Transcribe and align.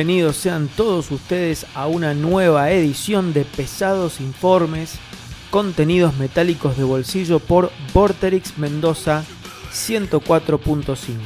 Bienvenidos 0.00 0.36
sean 0.36 0.68
todos 0.68 1.10
ustedes 1.10 1.66
a 1.74 1.86
una 1.86 2.14
nueva 2.14 2.70
edición 2.70 3.34
de 3.34 3.44
Pesados 3.44 4.18
Informes, 4.22 4.94
contenidos 5.50 6.16
metálicos 6.16 6.78
de 6.78 6.84
bolsillo 6.84 7.38
por 7.38 7.70
Vorterix 7.92 8.56
Mendoza 8.56 9.24
104.5. 9.70 11.18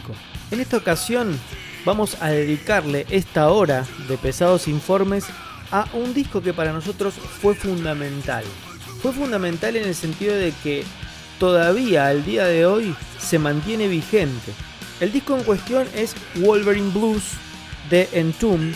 En 0.51 0.59
esta 0.59 0.79
ocasión 0.79 1.39
vamos 1.85 2.21
a 2.21 2.31
dedicarle 2.31 3.07
esta 3.11 3.49
hora 3.53 3.87
de 4.09 4.19
Pesados 4.19 4.67
Informes 4.67 5.27
a 5.71 5.87
un 5.93 6.13
disco 6.13 6.43
que 6.43 6.53
para 6.53 6.73
nosotros 6.73 7.15
fue 7.15 7.55
fundamental. 7.55 8.43
Fue 9.01 9.13
fundamental 9.13 9.77
en 9.77 9.85
el 9.85 9.95
sentido 9.95 10.35
de 10.35 10.53
que 10.65 10.83
todavía 11.39 12.09
al 12.09 12.25
día 12.25 12.47
de 12.47 12.67
hoy 12.67 12.93
se 13.21 13.39
mantiene 13.39 13.87
vigente. 13.87 14.53
El 14.99 15.13
disco 15.13 15.37
en 15.37 15.45
cuestión 15.45 15.87
es 15.95 16.17
Wolverine 16.35 16.91
Blues 16.91 17.23
de 17.91 18.09
Entomb. 18.13 18.75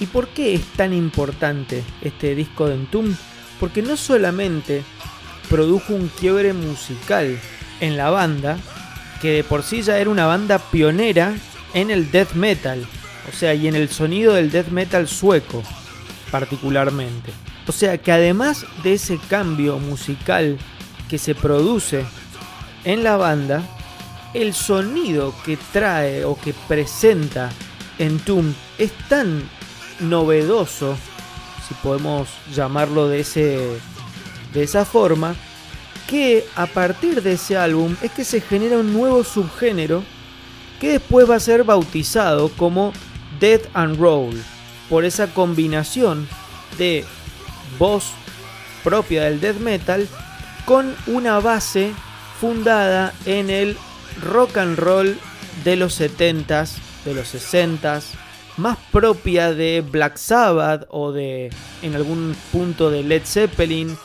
¿Y 0.00 0.06
por 0.06 0.28
qué 0.28 0.54
es 0.54 0.62
tan 0.76 0.92
importante 0.92 1.82
este 2.02 2.34
disco 2.34 2.68
de 2.68 2.74
Entomb? 2.74 3.16
Porque 3.60 3.82
no 3.82 3.96
solamente 3.96 4.82
produjo 5.48 5.94
un 5.94 6.08
quiebre 6.08 6.52
musical 6.52 7.38
en 7.80 7.96
la 7.96 8.10
banda, 8.10 8.58
que 9.22 9.30
de 9.30 9.44
por 9.44 9.62
sí 9.62 9.82
ya 9.82 9.98
era 9.98 10.10
una 10.10 10.26
banda 10.26 10.58
pionera 10.58 11.34
en 11.72 11.90
el 11.90 12.10
death 12.10 12.34
metal, 12.34 12.86
o 13.32 13.36
sea, 13.36 13.54
y 13.54 13.68
en 13.68 13.74
el 13.74 13.88
sonido 13.88 14.34
del 14.34 14.50
death 14.50 14.68
metal 14.68 15.08
sueco, 15.08 15.62
particularmente. 16.30 17.32
O 17.66 17.72
sea, 17.72 17.98
que 17.98 18.12
además 18.12 18.66
de 18.82 18.94
ese 18.94 19.18
cambio 19.28 19.78
musical 19.78 20.58
que 21.08 21.18
se 21.18 21.34
produce 21.34 22.04
en 22.84 23.02
la 23.02 23.16
banda, 23.16 23.62
el 24.34 24.52
sonido 24.52 25.32
que 25.44 25.56
trae 25.72 26.24
o 26.24 26.38
que 26.38 26.52
presenta 26.68 27.50
Entomb 27.98 28.52
es 28.78 28.92
tan 29.08 29.48
novedoso, 30.00 30.96
si 31.66 31.74
podemos 31.74 32.28
llamarlo 32.52 33.08
de, 33.08 33.20
ese, 33.20 33.78
de 34.52 34.62
esa 34.62 34.84
forma, 34.84 35.34
que 36.08 36.44
a 36.56 36.66
partir 36.66 37.22
de 37.22 37.32
ese 37.34 37.56
álbum 37.56 37.96
es 38.02 38.10
que 38.10 38.24
se 38.24 38.40
genera 38.40 38.78
un 38.78 38.92
nuevo 38.92 39.24
subgénero 39.24 40.02
que 40.80 40.92
después 40.92 41.30
va 41.30 41.36
a 41.36 41.40
ser 41.40 41.64
bautizado 41.64 42.50
como 42.50 42.92
Death 43.40 43.68
and 43.72 43.98
Roll, 43.98 44.42
por 44.90 45.04
esa 45.04 45.28
combinación 45.28 46.28
de 46.76 47.04
voz 47.78 48.10
propia 48.82 49.24
del 49.24 49.40
death 49.40 49.56
metal 49.56 50.06
con 50.66 50.94
una 51.06 51.40
base 51.40 51.92
fundada 52.40 53.14
en 53.24 53.48
el 53.48 53.78
rock 54.22 54.56
and 54.58 54.78
roll 54.78 55.18
de 55.64 55.76
los 55.76 56.00
70s, 56.00 56.76
de 57.04 57.14
los 57.14 57.34
60s, 57.34 58.04
más 58.56 58.78
propia 58.92 59.52
de 59.52 59.80
Black 59.80 60.16
Sabbath 60.16 60.86
o 60.90 61.12
de 61.12 61.50
en 61.82 61.94
algún 61.94 62.36
punto 62.52 62.90
de 62.90 63.02
Led 63.02 63.22
Zeppelin 63.24 63.96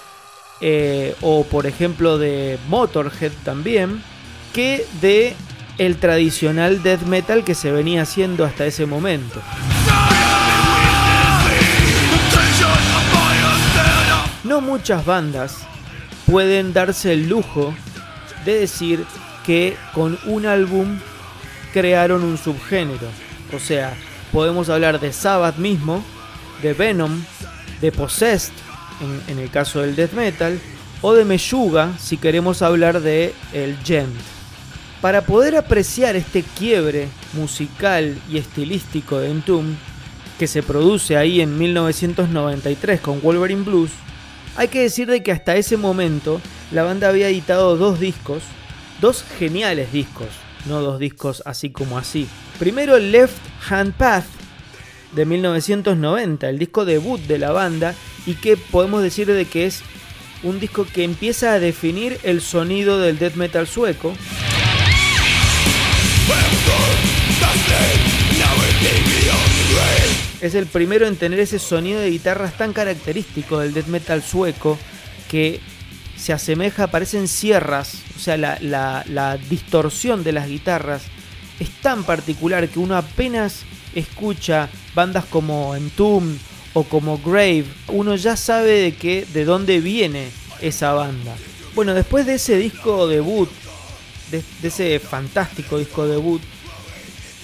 eh, 0.61 1.15
o 1.21 1.43
por 1.45 1.67
ejemplo 1.67 2.17
de 2.17 2.57
Motorhead 2.67 3.31
también, 3.43 4.01
que 4.53 4.85
de 5.01 5.35
el 5.77 5.97
tradicional 5.97 6.83
death 6.83 7.03
metal 7.03 7.43
que 7.43 7.55
se 7.55 7.71
venía 7.71 8.01
haciendo 8.01 8.43
hasta 8.43 8.65
ese 8.65 8.85
momento. 8.85 9.41
No 14.43 14.61
muchas 14.61 15.05
bandas 15.05 15.57
pueden 16.25 16.73
darse 16.73 17.13
el 17.13 17.29
lujo 17.29 17.73
de 18.45 18.59
decir 18.59 19.05
que 19.49 19.75
con 19.95 20.19
un 20.25 20.45
álbum 20.45 20.99
crearon 21.73 22.23
un 22.23 22.37
subgénero. 22.37 23.07
O 23.51 23.57
sea, 23.57 23.95
podemos 24.31 24.69
hablar 24.69 24.99
de 24.99 25.11
Sabbath 25.11 25.57
mismo, 25.57 26.03
de 26.61 26.73
Venom, 26.73 27.23
de 27.81 27.91
Possessed, 27.91 28.53
en, 29.27 29.39
el 29.39 29.49
caso 29.49 29.81
del 29.81 29.95
death 29.95 30.13
metal, 30.13 30.59
o 31.01 31.15
de 31.15 31.25
Meshuga 31.25 31.97
si 31.97 32.17
queremos 32.17 32.61
hablar 32.61 33.01
de 33.01 33.33
el 33.51 33.75
Gent. 33.83 34.13
Para 35.01 35.21
poder 35.21 35.55
apreciar 35.55 36.15
este 36.15 36.43
quiebre 36.43 37.07
musical 37.33 38.21
y 38.29 38.37
estilístico 38.37 39.17
de 39.17 39.31
Entomb, 39.31 39.75
que 40.37 40.45
se 40.45 40.61
produce 40.61 41.17
ahí 41.17 41.41
en 41.41 41.57
1993 41.57 43.01
con 43.01 43.19
Wolverine 43.19 43.63
Blues, 43.63 43.89
hay 44.55 44.67
que 44.67 44.83
decir 44.83 45.09
de 45.09 45.23
que 45.23 45.31
hasta 45.31 45.55
ese 45.55 45.75
momento 45.75 46.39
la 46.71 46.83
banda 46.83 47.09
había 47.09 47.29
editado 47.29 47.77
dos 47.77 47.99
discos, 47.99 48.43
dos 49.01 49.23
geniales 49.37 49.91
discos, 49.91 50.27
no 50.65 50.81
dos 50.81 50.99
discos 50.99 51.43
así 51.45 51.69
como 51.69 51.97
así. 51.97 52.27
Primero 52.57 52.97
Left 52.97 53.37
Hand 53.69 53.93
Path 53.93 54.25
de 55.13 55.25
1990, 55.25 56.49
el 56.49 56.59
disco 56.59 56.85
debut 56.85 57.19
de 57.21 57.39
la 57.39 57.51
banda 57.51 57.95
y 58.25 58.35
que 58.35 58.57
podemos 58.57 59.01
decir 59.01 59.27
de 59.27 59.45
que 59.45 59.65
es 59.65 59.81
un 60.43 60.59
disco 60.59 60.85
que 60.85 61.03
empieza 61.03 61.53
a 61.53 61.59
definir 61.59 62.19
el 62.23 62.41
sonido 62.41 62.99
del 62.99 63.17
death 63.17 63.35
metal 63.35 63.67
sueco. 63.67 64.13
Es 70.41 70.55
el 70.55 70.67
primero 70.67 71.05
en 71.05 71.17
tener 71.17 71.39
ese 71.39 71.59
sonido 71.59 71.99
de 71.99 72.11
guitarras 72.11 72.57
tan 72.57 72.71
característico 72.71 73.59
del 73.59 73.73
death 73.73 73.87
metal 73.87 74.23
sueco 74.23 74.77
que 75.27 75.59
se 76.19 76.33
asemeja, 76.33 76.87
parecen 76.87 77.27
sierras, 77.27 78.01
o 78.15 78.19
sea, 78.19 78.37
la, 78.37 79.39
distorsión 79.49 80.23
de 80.23 80.33
las 80.33 80.47
guitarras 80.47 81.03
es 81.59 81.69
tan 81.81 82.03
particular 82.03 82.67
que 82.67 82.79
uno 82.79 82.97
apenas 82.97 83.61
escucha 83.95 84.69
bandas 84.93 85.25
como 85.25 85.75
Entomb 85.75 86.37
o 86.73 86.83
como 86.83 87.17
Grave, 87.19 87.65
uno 87.87 88.15
ya 88.15 88.35
sabe 88.35 88.81
de 88.81 88.95
qué, 88.95 89.25
de 89.33 89.45
dónde 89.45 89.79
viene 89.79 90.29
esa 90.61 90.93
banda. 90.93 91.35
Bueno, 91.73 91.93
después 91.93 92.25
de 92.25 92.35
ese 92.35 92.57
disco 92.57 93.07
debut, 93.07 93.49
de 94.31 94.43
ese 94.61 94.99
fantástico 94.99 95.77
disco 95.77 96.05
debut, 96.05 96.41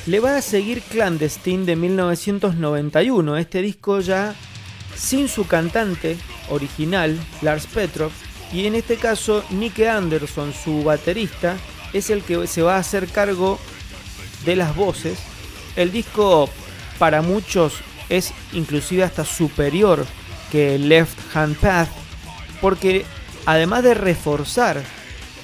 le 0.06 0.19
va 0.19 0.38
a 0.38 0.42
seguir 0.42 0.81
Clandestine 0.81 1.66
de 1.66 1.75
1991, 1.75 3.38
este 3.38 3.62
disco 3.62 4.01
ya 4.01 4.36
sin 4.95 5.27
su 5.27 5.48
cantante 5.48 6.18
original, 6.50 7.19
Lars 7.42 7.66
Petrov, 7.68 8.12
y 8.56 8.68
en 8.68 8.75
este 8.75 8.96
caso 8.96 9.44
Nick 9.50 9.81
Anderson, 9.81 10.54
su 10.54 10.81
baterista, 10.81 11.57
es 11.92 12.10
el 12.10 12.24
que 12.24 12.48
se 12.48 12.62
va 12.62 12.78
a 12.78 12.80
hacer 12.80 13.10
cargo 13.10 13.60
de 14.46 14.56
las 14.56 14.74
voces. 14.74 15.19
El 15.75 15.92
disco 15.92 16.50
para 16.98 17.22
muchos 17.22 17.74
es 18.07 18.34
inclusive 18.54 19.04
hasta 19.04 19.25
superior 19.25 20.06
que 20.54 20.80
Left 20.80 21.36
Hand 21.36 21.57
Path, 21.57 21.90
porque 22.62 23.06
además 23.46 23.84
de 23.84 23.94
reforzar 23.94 24.81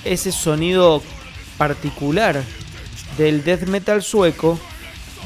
ese 0.06 0.32
sonido 0.32 1.04
particular 1.58 2.42
del 3.18 3.44
death 3.44 3.64
metal 3.64 4.02
sueco, 4.02 4.58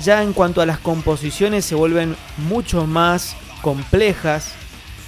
ya 0.03 0.23
en 0.23 0.33
cuanto 0.33 0.59
a 0.59 0.65
las 0.65 0.79
composiciones 0.79 1.65
se 1.65 1.75
vuelven 1.75 2.15
mucho 2.37 2.87
más 2.87 3.35
complejas, 3.61 4.53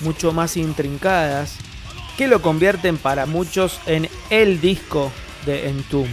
mucho 0.02 0.32
más 0.32 0.58
intrincadas, 0.58 1.58
que 2.18 2.28
lo 2.28 2.42
convierten 2.42 2.98
para 2.98 3.26
muchos 3.26 3.80
en 3.86 4.10
el 4.30 4.60
disco 4.60 5.12
de 5.46 5.70
Entomb. 5.70 6.10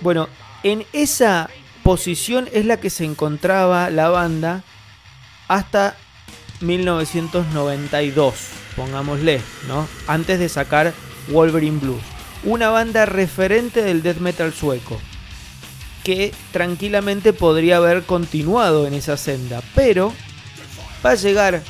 Bueno, 0.00 0.28
en 0.62 0.84
esa 0.92 1.48
posición 1.82 2.48
es 2.52 2.66
la 2.66 2.78
que 2.78 2.90
se 2.90 3.04
encontraba 3.04 3.90
la 3.90 4.08
banda 4.08 4.62
hasta 5.48 5.96
1992 6.60 8.60
pongámosle, 8.80 9.42
¿no? 9.68 9.86
Antes 10.06 10.38
de 10.38 10.48
sacar 10.48 10.94
Wolverine 11.28 11.78
Blue. 11.78 12.00
Una 12.44 12.70
banda 12.70 13.04
referente 13.04 13.82
del 13.82 14.02
death 14.02 14.18
metal 14.18 14.52
sueco. 14.52 14.98
Que 16.04 16.32
tranquilamente 16.52 17.32
podría 17.32 17.76
haber 17.76 18.04
continuado 18.04 18.86
en 18.86 18.94
esa 18.94 19.16
senda. 19.16 19.62
Pero 19.74 20.12
va 21.04 21.10
a 21.10 21.14
llegar 21.14 21.62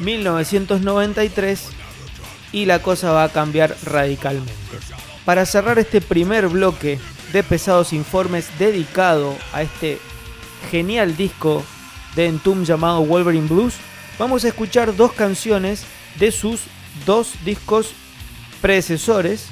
1993 0.00 1.68
y 2.52 2.64
la 2.64 2.80
cosa 2.80 3.12
va 3.12 3.24
a 3.24 3.28
cambiar 3.28 3.76
radicalmente. 3.84 4.52
Para 5.24 5.44
cerrar 5.44 5.78
este 5.78 6.00
primer 6.00 6.48
bloque 6.48 6.98
de 7.32 7.42
pesados 7.42 7.92
informes 7.92 8.48
dedicado 8.58 9.36
a 9.52 9.62
este 9.62 9.98
genial 10.70 11.16
disco 11.16 11.62
de 12.16 12.26
Entomb 12.26 12.64
llamado 12.64 13.04
Wolverine 13.04 13.46
Blues, 13.46 13.74
vamos 14.18 14.44
a 14.44 14.48
escuchar 14.48 14.96
dos 14.96 15.12
canciones 15.12 15.84
de 16.18 16.32
sus 16.32 16.62
dos 17.04 17.34
discos 17.44 17.90
predecesores. 18.60 19.46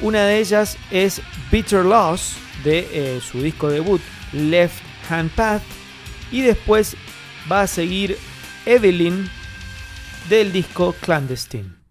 Una 0.00 0.24
de 0.24 0.38
ellas 0.38 0.78
es 0.90 1.20
Bitter 1.50 1.84
Loss 1.84 2.34
de 2.64 2.88
eh, 2.92 3.20
su 3.20 3.42
disco 3.42 3.70
debut 3.70 4.00
Left 4.32 4.82
Hand 5.08 5.30
Path 5.30 5.62
y 6.30 6.42
después 6.42 6.96
va 7.50 7.62
a 7.62 7.66
seguir 7.66 8.16
Evelyn 8.66 9.28
del 10.28 10.52
disco 10.52 10.94
Clandestine. 11.00 11.81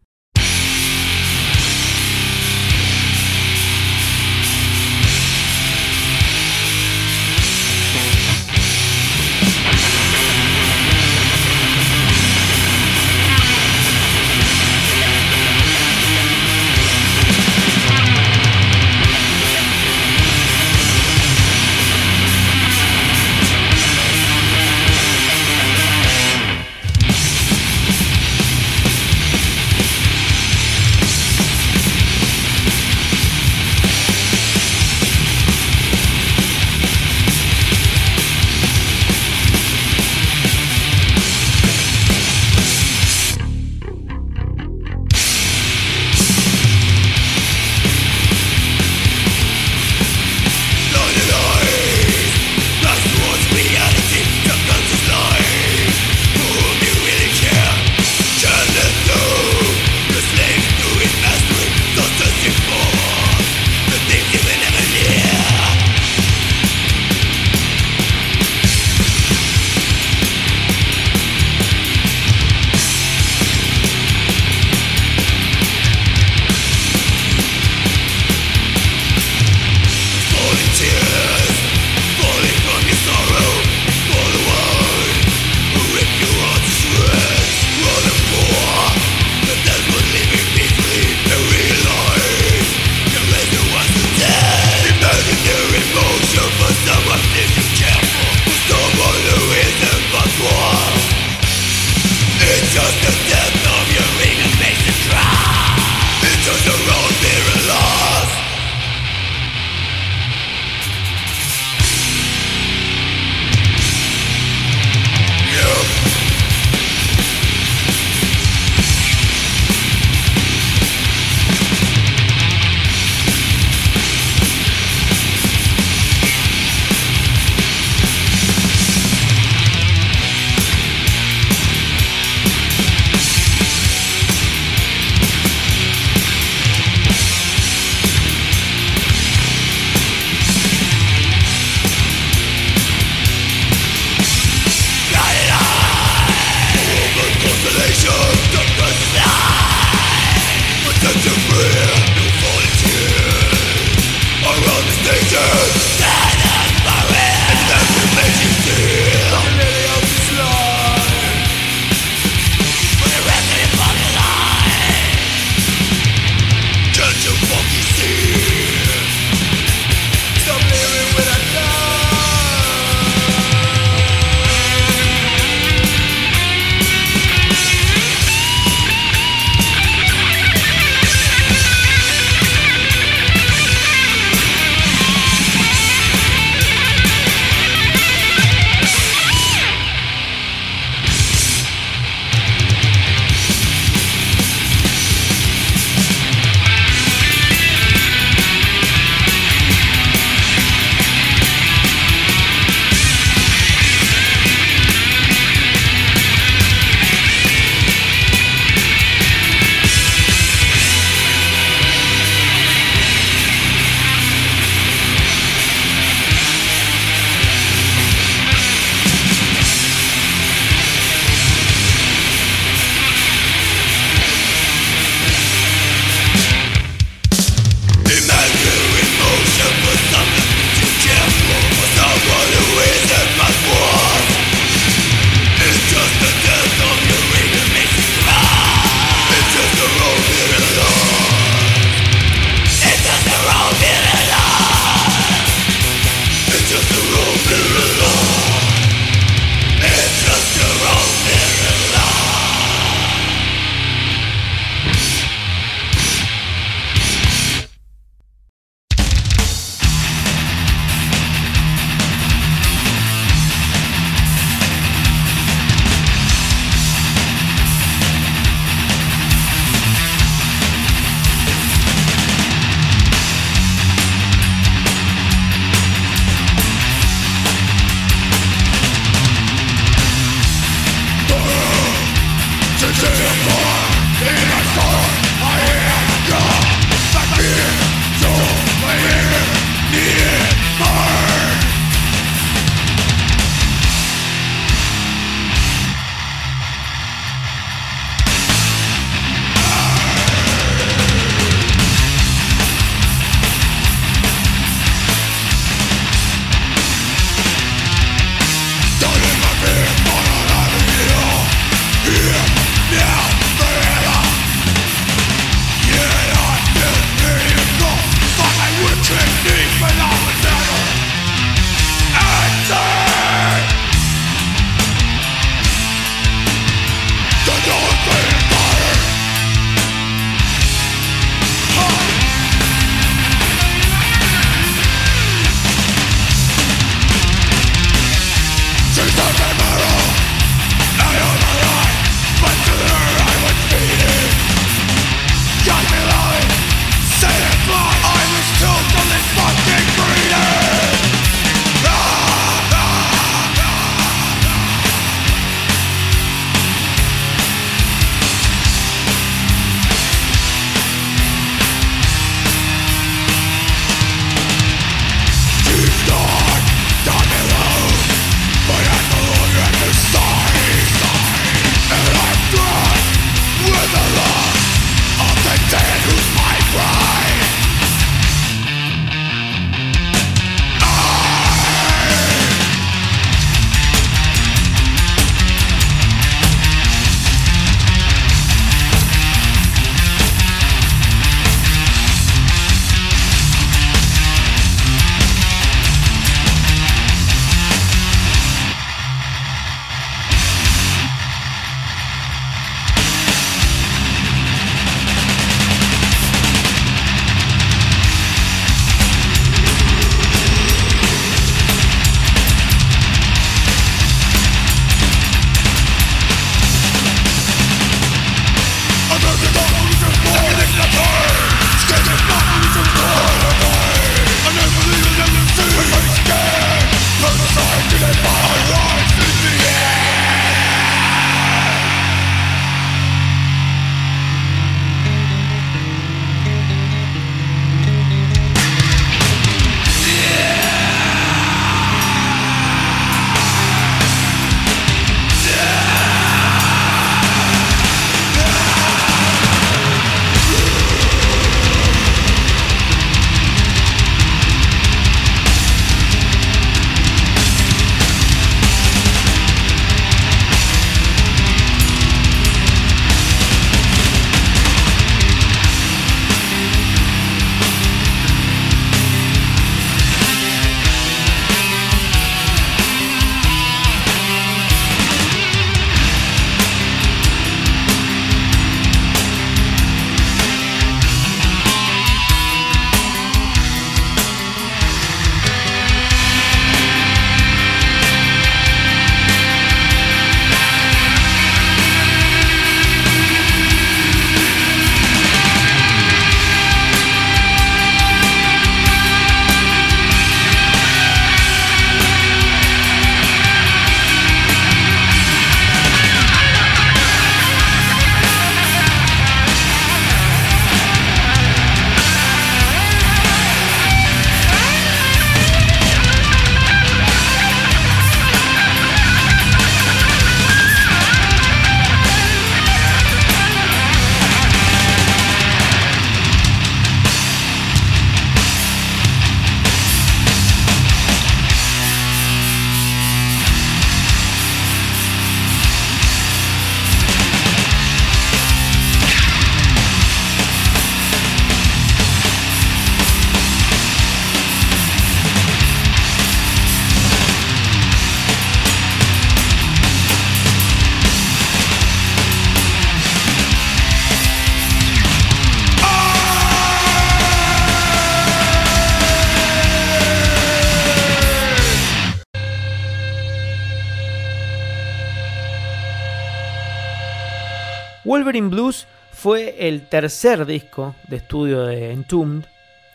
Wolverine 568.03 568.49
Blues 568.49 568.87
fue 569.11 569.67
el 569.67 569.87
tercer 569.87 570.47
disco 570.47 570.95
de 571.07 571.17
estudio 571.17 571.63
de 571.63 571.91
Entombed. 571.91 572.45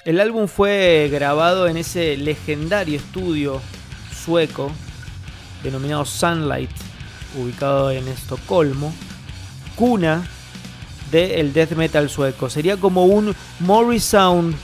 El 0.04 0.20
álbum 0.20 0.48
fue 0.48 1.08
grabado 1.12 1.68
en 1.68 1.76
ese 1.76 2.16
legendario 2.16 2.96
estudio 2.96 3.60
sueco 4.24 4.72
denominado 5.62 6.04
Sunlight, 6.04 6.70
ubicado 7.36 7.92
en 7.92 8.08
Estocolmo, 8.08 8.92
cuna 9.76 10.26
del 11.12 11.52
death 11.52 11.72
metal 11.72 12.10
sueco. 12.10 12.50
Sería 12.50 12.76
como 12.76 13.04
un 13.04 13.34
Morris 13.60 14.04
Sound, 14.04 14.56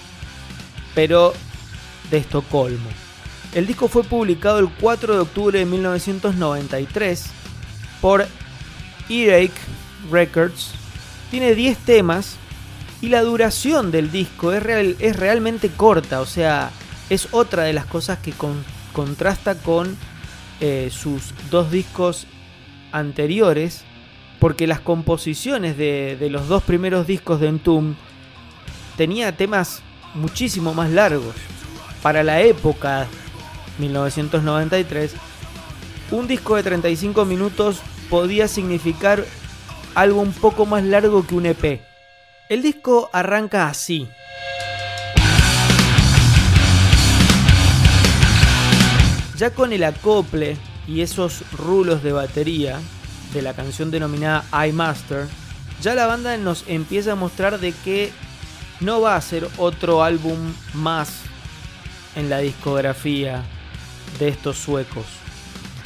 pero 0.94 1.32
de 2.11 2.18
Estocolmo. 2.18 2.90
El 3.54 3.68
disco 3.68 3.87
fue 3.87 4.02
publicado 4.02 4.58
el 4.58 4.70
4 4.80 5.14
de 5.14 5.20
octubre 5.20 5.58
de 5.58 5.66
1993 5.66 7.26
por 8.00 8.26
Earache 9.08 9.52
Records. 10.11 10.73
Tiene 11.30 11.54
10 11.54 11.78
temas 11.78 12.37
y 13.00 13.09
la 13.09 13.23
duración 13.23 13.90
del 13.90 14.11
disco 14.11 14.52
es, 14.52 14.62
es 15.00 15.16
realmente 15.16 15.71
corta, 15.71 16.21
o 16.21 16.26
sea, 16.26 16.71
es 17.11 17.28
otra 17.32 17.64
de 17.64 17.73
las 17.73 17.87
cosas 17.87 18.18
que 18.18 18.32
contrasta 18.92 19.56
con 19.56 19.97
eh, 20.61 20.90
sus 20.92 21.35
dos 21.50 21.71
discos 21.71 22.26
anteriores, 22.92 23.82
porque 24.38 24.66
las 24.66 24.80
composiciones 24.80 25.76
de, 25.76 26.16
los 26.30 26.49
dos 26.49 26.62
primeros 26.62 27.06
discos 27.06 27.40
de 27.40 27.49
Entomb 27.49 27.97
tenía 28.97 29.37
temas 29.37 29.82
muchísimo 30.14 30.73
más 30.75 30.90
largos. 30.90 31.35
Para 32.02 32.23
la 32.23 32.40
época 32.42 33.09
1993, 33.78 35.14
un 36.12 36.28
disco 36.28 36.56
de 36.56 36.62
35 36.62 37.25
minutos 37.25 37.80
podía 38.09 38.47
significar 38.47 39.25
algo 39.94 40.20
un 40.20 40.32
poco 40.32 40.66
más 40.66 40.84
largo 40.84 41.26
que 41.26 41.34
un 41.34 41.46
EP. 41.46 41.80
El 42.49 42.62
disco 42.62 43.11
arranca 43.12 43.68
así. 43.68 44.08
Ya 49.37 49.50
con 49.50 49.72
el 49.72 49.84
acople 49.84 50.56
y 50.87 51.00
esos 51.00 51.42
rulos 51.52 52.02
de 52.02 52.12
batería 52.12 52.80
de 53.32 53.42
la 53.42 53.54
canción 53.54 53.90
denominada 53.90 54.44
I 54.66 54.72
Master, 54.72 55.26
ya 55.80 55.94
la 55.94 56.06
banda 56.06 56.37
nos 56.37 56.64
empieza 56.68 57.12
a 57.12 57.16
mostrar 57.16 57.58
de 57.58 57.72
que 57.72 58.12
no 58.80 59.00
va 59.00 59.16
a 59.16 59.20
ser 59.20 59.49
otro 59.56 60.02
álbum 60.02 60.38
más 60.75 61.22
en 62.14 62.28
la 62.28 62.38
discografía 62.38 63.42
de 64.18 64.28
estos 64.28 64.58
suecos. 64.58 65.21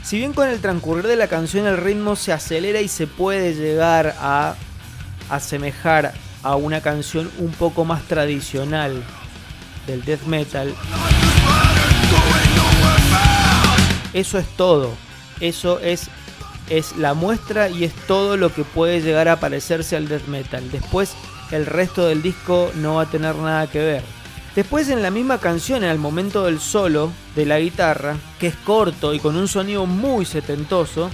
Si 0.07 0.19
bien 0.19 0.35
con 0.35 0.49
el 0.49 0.61
transcurrir 0.61 1.09
de 1.09 1.17
la 1.17 1.27
canción 1.27 1.67
el 1.67 1.79
ritmo 1.79 2.15
se 2.15 2.33
acelera 2.33 2.81
y 2.81 2.87
se 2.87 3.09
puede 3.09 3.55
llegar 3.57 4.15
a 4.21 4.55
asemejar 5.29 6.15
a 6.45 6.55
una 6.55 6.81
canción 6.81 7.29
un 7.39 7.51
poco 7.51 7.85
más 7.85 8.05
tradicional 8.05 9.03
del 9.89 10.05
death 10.05 10.23
metal, 10.27 10.73
eso 14.13 14.39
es 14.39 14.47
todo. 14.57 14.95
Eso 15.41 15.81
es, 15.81 16.07
es 16.71 16.97
la 16.97 17.15
muestra 17.15 17.69
y 17.69 17.83
es 17.83 17.93
todo 18.07 18.37
lo 18.37 18.55
que 18.55 18.63
puede 18.63 19.01
llegar 19.01 19.27
a 19.27 19.41
parecerse 19.41 19.97
al 19.97 20.07
death 20.07 20.29
metal. 20.29 20.71
Después 20.71 21.15
el 21.51 21.67
resto 21.67 22.07
del 22.07 22.23
disco 22.23 22.71
no 22.77 22.95
va 22.95 23.03
a 23.03 23.11
tener 23.11 23.35
nada 23.35 23.67
que 23.67 23.81
ver. 23.81 24.16
Después 24.57 24.89
en 24.89 25.03
la 25.03 25.11
misma 25.11 25.37
canción, 25.37 25.85
en 25.85 25.91
el 25.91 25.99
momento 25.99 26.47
del 26.47 26.61
solo 26.61 27.13
de 27.35 27.45
la 27.45 27.61
guitarra, 27.61 28.17
que 28.41 28.47
es 28.47 28.55
corto 28.57 29.13
y 29.13 29.21
con 29.21 29.37
un 29.37 29.49
sonido 29.49 29.85
muy 29.85 30.25
setentoso, 30.25 31.11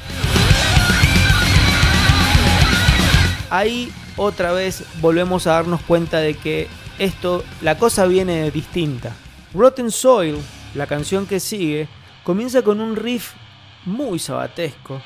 ahí 3.51 3.93
otra 4.17 4.53
vez 4.53 4.85
volvemos 5.01 5.49
a 5.49 5.55
darnos 5.55 5.83
cuenta 5.83 6.19
de 6.19 6.35
que 6.35 6.69
esto, 7.01 7.43
la 7.63 7.77
cosa 7.79 8.07
viene 8.07 8.49
distinta. 8.53 9.13
Rotten 9.53 9.91
Soil, 9.91 10.39
la 10.77 10.87
canción 10.87 11.27
que 11.27 11.41
sigue, 11.41 11.89
comienza 12.23 12.63
con 12.63 12.81
un 12.81 12.95
riff 12.95 13.33
muy 13.85 14.21
sabatesco. 14.21 15.03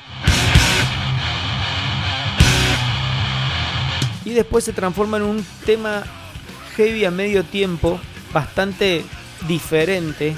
Y 4.25 4.29
después 4.29 4.63
se 4.63 4.73
transforma 4.73 5.17
en 5.17 5.23
un 5.23 5.45
tema 5.65 6.03
heavy 6.75 7.03
a 7.03 7.09
medio 7.09 7.43
tiempo 7.43 7.99
bastante 8.33 9.03
diferente. 9.47 10.35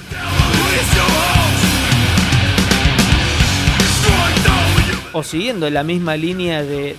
O 5.14 5.24
siguiendo 5.24 5.70
la 5.70 5.84
misma 5.84 6.16
línea 6.16 6.64
de, 6.64 6.96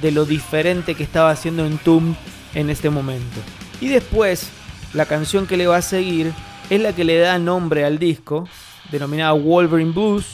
de, 0.00 0.10
lo 0.10 0.24
diferente 0.24 0.94
que 0.94 1.02
estaba 1.02 1.30
haciendo 1.30 1.64
en 1.64 1.78
Tomb 1.78 2.14
en 2.54 2.68
este 2.68 2.90
momento. 2.90 3.40
Y 3.80 3.88
después, 3.88 4.50
la 4.92 5.06
canción 5.06 5.46
que 5.46 5.56
le 5.56 5.66
va 5.66 5.78
a 5.78 5.82
seguir 5.82 6.32
es 6.68 6.80
la 6.80 6.92
que 6.92 7.04
le 7.04 7.18
da 7.18 7.38
nombre 7.38 7.84
al 7.84 7.98
disco, 7.98 8.48
denominada 8.90 9.32
Wolverine 9.32 9.92
Blues. 9.92 10.26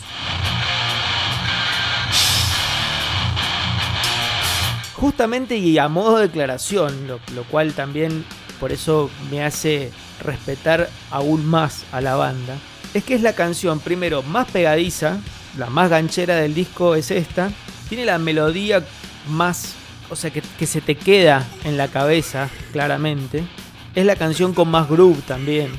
Justamente 4.96 5.56
y 5.56 5.78
a 5.78 5.86
modo 5.86 6.16
de 6.16 6.26
declaración, 6.26 7.06
lo 7.06 7.44
cual 7.44 7.72
también 7.72 8.24
por 8.58 8.72
eso 8.72 9.10
me 9.30 9.44
hace 9.44 9.90
respetar 10.22 10.88
aún 11.10 11.46
más 11.46 11.84
a 11.92 12.00
la 12.00 12.16
banda, 12.16 12.56
es 12.94 13.04
que 13.04 13.14
es 13.14 13.22
la 13.22 13.34
canción 13.34 13.80
primero 13.80 14.22
más 14.22 14.50
pegadiza, 14.50 15.18
la 15.56 15.66
más 15.66 15.90
ganchera 15.90 16.36
del 16.36 16.54
disco 16.54 16.94
es 16.94 17.10
esta, 17.10 17.50
tiene 17.88 18.04
la 18.04 18.18
melodía 18.18 18.84
más, 19.28 19.74
o 20.10 20.16
sea, 20.16 20.30
que, 20.30 20.66
se 20.66 20.80
te 20.80 20.94
queda 20.94 21.46
en 21.64 21.76
la 21.76 21.88
cabeza 21.88 22.48
claramente, 22.72 23.44
es 23.94 24.06
la 24.06 24.16
canción 24.16 24.54
con 24.54 24.68
más 24.68 24.88
groove 24.88 25.22
también, 25.22 25.70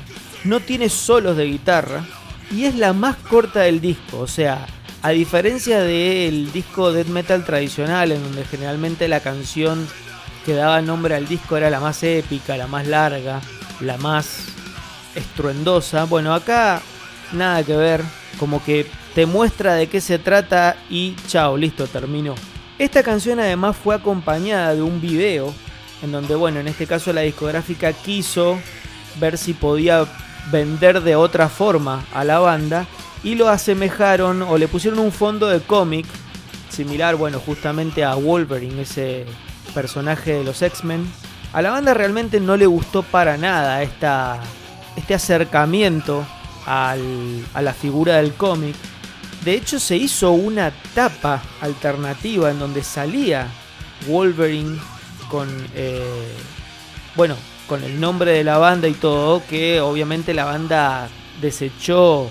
no 0.44 0.60
tiene 0.60 0.88
solos 0.88 1.36
de 1.36 1.46
guitarra 1.46 2.04
y 2.50 2.64
es 2.64 2.74
la 2.74 2.92
más 2.92 3.16
corta 3.16 3.60
del 3.60 3.80
disco, 3.80 4.20
o 4.20 4.26
sea, 4.26 4.66
a 5.02 5.10
diferencia 5.10 5.80
del 5.80 6.52
disco 6.52 6.92
death 6.92 7.06
metal 7.06 7.44
tradicional 7.44 8.12
en 8.12 8.22
donde 8.22 8.44
generalmente 8.44 9.08
la 9.08 9.20
canción 9.20 9.88
que 10.44 10.54
daba 10.54 10.80
nombre 10.80 11.14
al 11.14 11.28
disco 11.28 11.56
era 11.56 11.70
la 11.70 11.80
más 11.80 12.02
épica, 12.02 12.56
la 12.56 12.66
más 12.66 12.86
larga, 12.86 13.40
la 13.80 13.96
más 13.98 14.46
estruendosa. 15.14 16.04
Bueno, 16.04 16.34
acá 16.34 16.80
nada 17.32 17.62
que 17.62 17.76
ver, 17.76 18.02
como 18.38 18.62
que 18.64 18.86
te 19.14 19.26
muestra 19.26 19.74
de 19.74 19.88
qué 19.88 20.00
se 20.00 20.18
trata 20.18 20.76
y 20.88 21.14
chao, 21.26 21.56
listo, 21.56 21.86
terminó. 21.86 22.34
Esta 22.78 23.02
canción 23.02 23.40
además 23.40 23.76
fue 23.76 23.94
acompañada 23.94 24.74
de 24.74 24.82
un 24.82 25.00
video 25.00 25.52
en 26.02 26.12
donde, 26.12 26.34
bueno, 26.34 26.60
en 26.60 26.68
este 26.68 26.86
caso 26.86 27.12
la 27.12 27.20
discográfica 27.20 27.92
quiso 27.92 28.58
ver 29.18 29.36
si 29.36 29.52
podía 29.52 30.06
vender 30.50 31.02
de 31.02 31.16
otra 31.16 31.48
forma 31.48 32.04
a 32.14 32.24
la 32.24 32.38
banda 32.38 32.86
y 33.22 33.34
lo 33.34 33.48
asemejaron 33.48 34.42
o 34.42 34.56
le 34.56 34.68
pusieron 34.68 34.98
un 34.98 35.12
fondo 35.12 35.48
de 35.48 35.60
cómic 35.60 36.06
similar, 36.70 37.16
bueno, 37.16 37.38
justamente 37.38 38.04
a 38.04 38.14
Wolverine, 38.14 38.82
ese 38.82 39.26
personaje 39.70 40.34
de 40.34 40.44
los 40.44 40.62
X-Men. 40.62 41.10
A 41.52 41.62
la 41.62 41.70
banda 41.70 41.94
realmente 41.94 42.40
no 42.40 42.56
le 42.56 42.66
gustó 42.66 43.02
para 43.02 43.36
nada 43.36 43.82
esta, 43.82 44.40
este 44.96 45.14
acercamiento 45.14 46.24
a 46.66 46.96
la 47.60 47.72
figura 47.72 48.16
del 48.16 48.34
cómic. 48.34 48.76
De 49.44 49.54
hecho 49.54 49.80
se 49.80 49.96
hizo 49.96 50.32
una 50.32 50.70
tapa 50.94 51.42
alternativa 51.60 52.50
en 52.50 52.58
donde 52.58 52.82
salía 52.82 53.48
Wolverine 54.06 54.78
con, 55.28 55.48
eh, 55.74 56.34
bueno, 57.16 57.36
con 57.66 57.82
el 57.84 58.00
nombre 58.00 58.32
de 58.32 58.44
la 58.44 58.58
banda 58.58 58.88
y 58.88 58.94
todo, 58.94 59.42
que 59.48 59.80
obviamente 59.80 60.34
la 60.34 60.44
banda 60.44 61.08
desechó 61.40 62.30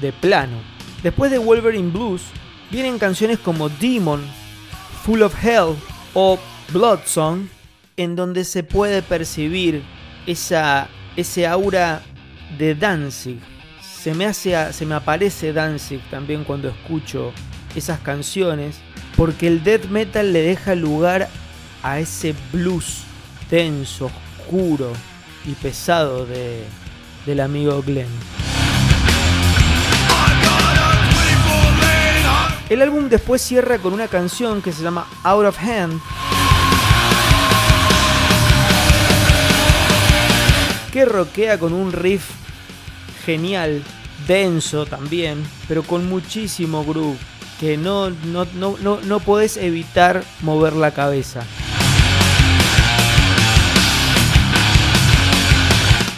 de 0.00 0.12
plano. 0.12 0.56
Después 1.02 1.30
de 1.30 1.38
Wolverine 1.38 1.90
Blues, 1.90 2.22
vienen 2.70 2.98
canciones 2.98 3.38
como 3.38 3.68
Demon, 3.68 4.24
Full 5.04 5.22
of 5.22 5.44
Hell 5.44 5.76
o 6.14 6.38
Blood 6.72 7.00
Song, 7.06 7.46
en 7.96 8.14
donde 8.14 8.44
se 8.44 8.62
puede 8.62 9.02
percibir 9.02 9.82
esa, 10.26 10.88
ese 11.16 11.46
aura 11.46 12.02
de 12.58 12.74
Danzig. 12.74 13.38
Se 13.80 14.14
me, 14.14 14.26
hace, 14.26 14.72
se 14.72 14.84
me 14.84 14.94
aparece 14.94 15.52
Danzig 15.52 16.00
también 16.10 16.44
cuando 16.44 16.68
escucho 16.68 17.32
esas 17.74 18.00
canciones, 18.00 18.80
porque 19.16 19.48
el 19.48 19.64
death 19.64 19.86
metal 19.86 20.32
le 20.32 20.42
deja 20.42 20.74
lugar 20.74 21.28
a 21.82 21.98
ese 22.00 22.34
blues 22.52 23.02
denso, 23.50 24.10
oscuro 24.38 24.92
y 25.46 25.52
pesado 25.52 26.26
de, 26.26 26.64
del 27.24 27.40
amigo 27.40 27.82
Glenn. 27.82 28.08
El 32.68 32.82
álbum 32.82 33.08
después 33.08 33.40
cierra 33.40 33.78
con 33.78 33.94
una 33.94 34.08
canción 34.08 34.60
que 34.60 34.72
se 34.72 34.82
llama 34.82 35.06
Out 35.22 35.46
of 35.46 35.58
Hand, 35.58 35.98
que 40.92 41.04
roquea 41.04 41.58
con 41.58 41.72
un 41.72 41.92
riff 41.92 42.24
genial, 43.24 43.82
denso 44.26 44.86
también, 44.86 45.44
pero 45.66 45.82
con 45.82 46.08
muchísimo 46.08 46.84
groove. 46.84 47.18
que 47.60 47.76
no, 47.76 48.10
no, 48.10 48.46
no, 48.54 49.00
no, 49.02 49.20
podés 49.20 49.56
evitar 49.56 50.22
mover 50.42 50.74
la 50.74 50.92
cabeza. 50.92 51.42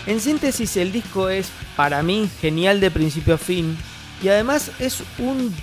En 0.07 0.21
síntesis, 0.21 0.77
el 0.77 0.93
disco 0.93 1.31
es 1.31 1.51
para 1.77 2.03
mí 2.03 2.29
genial 2.41 2.81
de 2.81 2.91
principio 2.91 3.35
a 3.35 3.39
fin 3.39 3.79
y 4.23 4.29
además 4.29 4.71
es 4.79 5.03
un, 5.19 5.55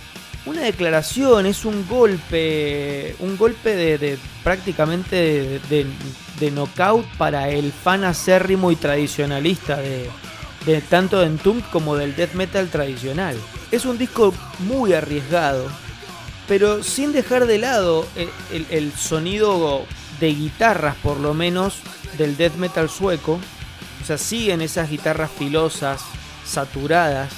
una 0.46 0.62
declaración, 0.62 1.46
es 1.46 1.64
un 1.66 1.88
golpe, 1.88 3.16
un 3.20 3.38
golpe 3.38 3.76
de, 3.76 4.18
prácticamente 4.44 5.60
de, 5.70 5.86
knockout 6.40 7.06
para 7.18 7.50
el 7.50 7.72
fan 7.72 8.04
acérrimo 8.04 8.72
y 8.72 8.76
tradicionalista 8.76 9.78
de, 9.78 10.82
tanto 10.90 11.20
de 11.20 11.28
Entombed 11.28 11.66
como 11.72 11.96
del 11.96 12.16
death 12.16 12.34
metal 12.34 12.70
tradicional. 12.70 13.36
Es 13.72 13.86
un 13.86 13.98
disco 13.98 14.34
muy 14.60 14.94
arriesgado, 14.94 15.68
pero 16.48 16.84
sin 16.84 17.12
dejar 17.12 17.46
de 17.46 17.58
lado 17.58 18.06
el, 18.52 18.66
el 18.70 18.94
sonido 18.94 19.86
de 20.20 20.34
guitarras, 20.34 20.96
por 20.98 21.20
lo 21.20 21.34
menos, 21.34 21.80
del 22.18 22.38
death 22.38 22.56
metal 22.56 22.90
sueco 22.90 23.40
o 24.02 24.06
sea, 24.06 24.18
siguen 24.18 24.62
esas 24.62 24.90
guitarras 24.90 25.30
filosas, 25.32 26.02
saturadas, 26.46 27.30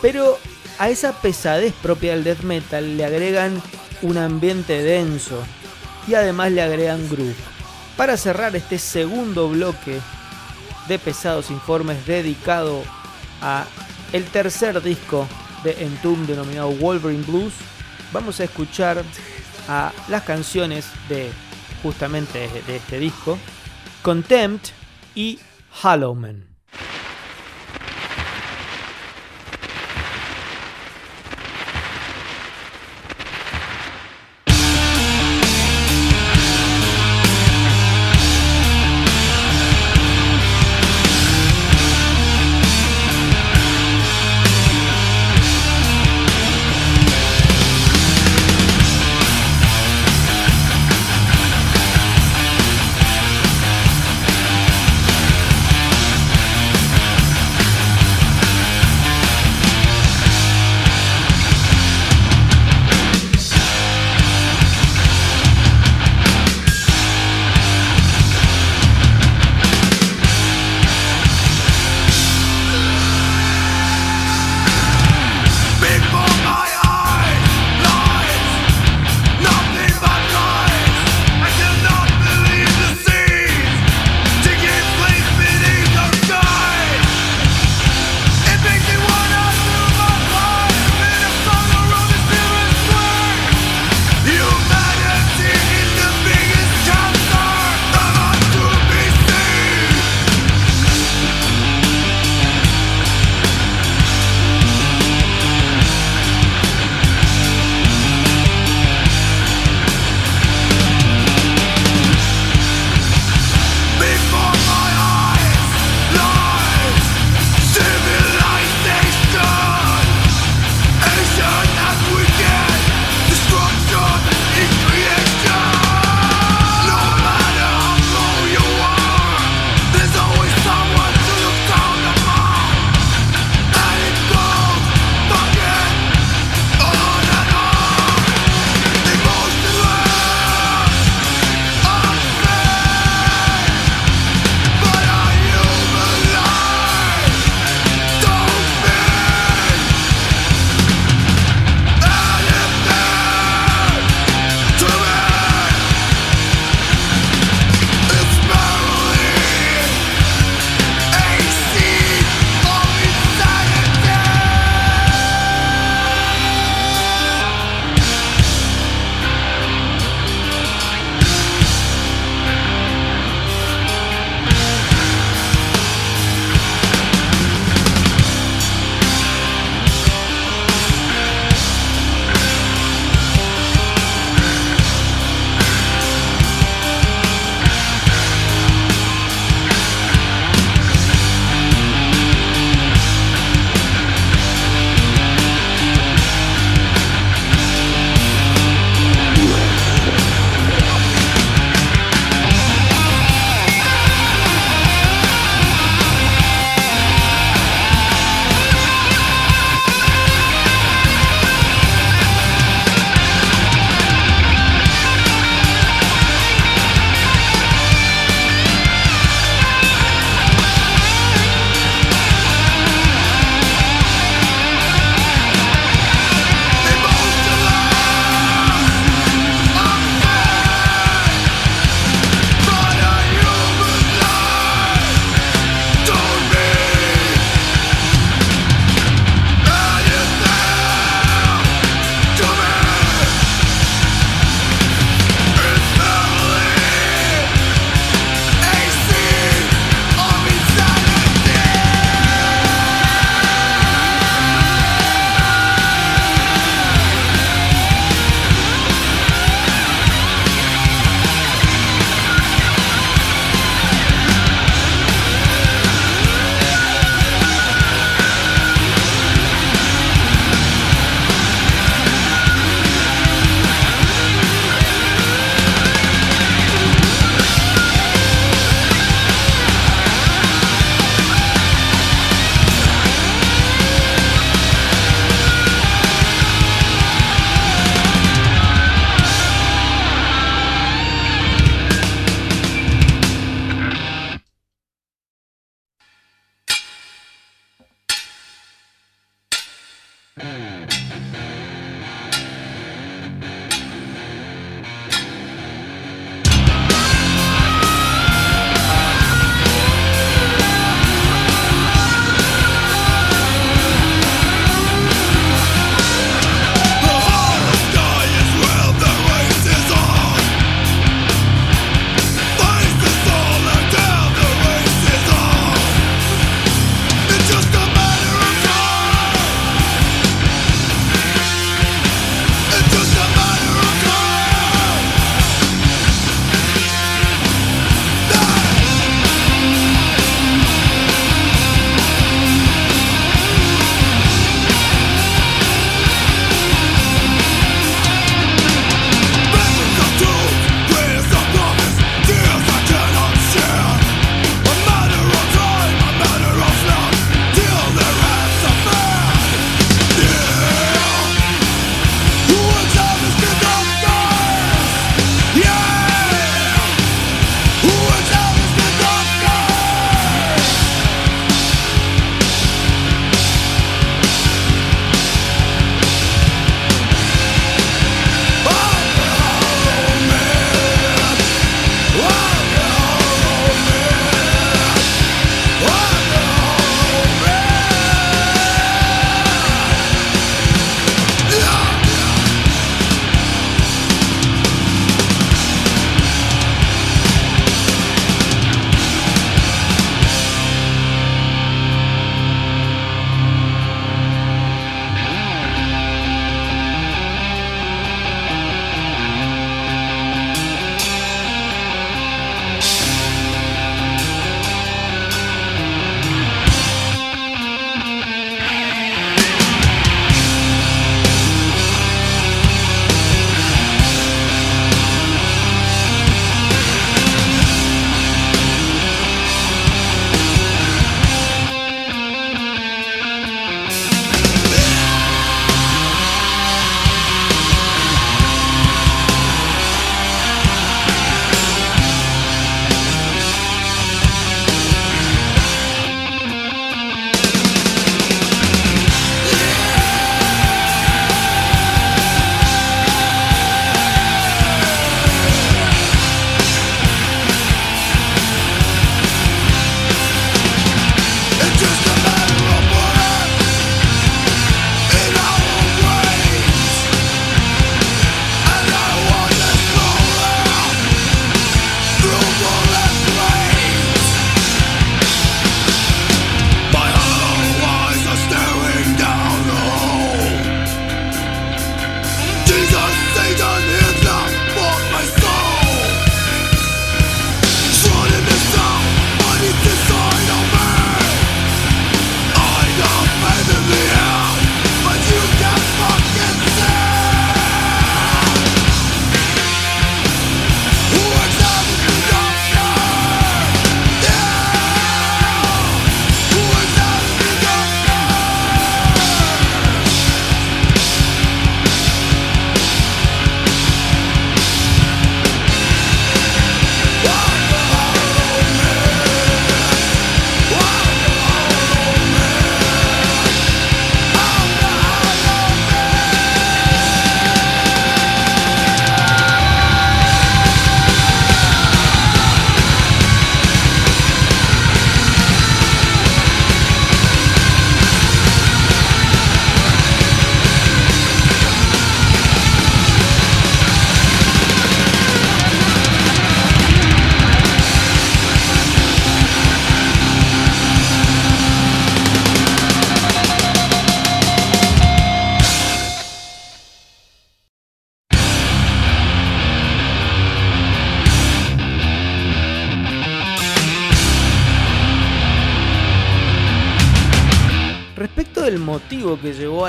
pero 0.00 0.38
a 0.78 0.88
esa 0.88 1.12
pesadez 1.20 1.74
propia 1.82 2.12
del 2.12 2.24
death 2.24 2.42
metal 2.42 2.96
le 2.96 3.04
agregan 3.04 3.60
un 4.02 4.18
ambiente 4.18 4.82
denso 4.82 5.42
y 6.06 6.14
además 6.14 6.52
le 6.52 6.62
agregan 6.62 7.08
groove. 7.08 7.53
Para 7.96 8.16
cerrar 8.16 8.56
este 8.56 8.78
segundo 8.78 9.48
bloque 9.48 10.00
de 10.88 10.98
pesados 10.98 11.50
informes 11.50 12.04
dedicado 12.06 12.82
a 13.40 13.66
el 14.12 14.24
tercer 14.24 14.82
disco 14.82 15.28
de 15.62 15.84
Entomb 15.84 16.26
denominado 16.26 16.70
Wolverine 16.72 17.24
Blues, 17.24 17.54
vamos 18.12 18.40
a 18.40 18.44
escuchar 18.44 19.04
a 19.68 19.92
las 20.08 20.22
canciones 20.24 20.86
de 21.08 21.30
justamente 21.82 22.48
de 22.66 22.76
este 22.76 22.98
disco, 22.98 23.38
Contempt 24.02 24.68
y 25.14 25.38
Hollowman. 25.82 26.53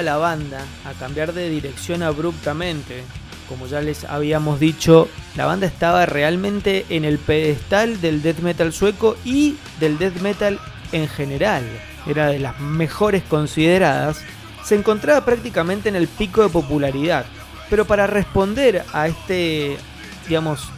La 0.06 0.18
banda 0.18 0.63
a 0.86 0.94
cambiar 0.94 1.34
de 1.34 1.50
dirección 1.50 2.04
abruptamente, 2.04 3.04
como 3.50 3.68
ya 3.68 3.82
les 3.82 4.06
habíamos 4.06 4.60
dicho, 4.60 5.10
la 5.36 5.46
banda 5.46 5.68
estaba 5.68 6.06
realmente 6.06 6.86
en 6.89 7.06
el 7.06 7.18
pedestal 7.18 8.00
del 8.00 8.22
death 8.22 8.39
metal 8.39 8.72
sueco 8.72 9.18
y 9.26 9.58
del 9.80 9.98
death 9.98 10.22
metal 10.22 10.60
en 10.91 11.08
general. 11.08 11.63
Era 12.08 12.28
de 12.28 12.39
las 12.39 12.60
mejores 12.60 13.24
consideradas. 13.24 14.22
Se 14.63 14.76
encontraba 14.76 15.26
prácticamente 15.26 15.89
en 15.89 15.96
el 15.96 16.08
pico 16.08 16.44
de 16.44 16.50
popularidad. 16.50 17.26
Pero 17.70 17.86
para 17.86 18.08
responder 18.08 18.84
a 18.94 19.08
este, 19.08 19.78
digamos, 20.28 20.70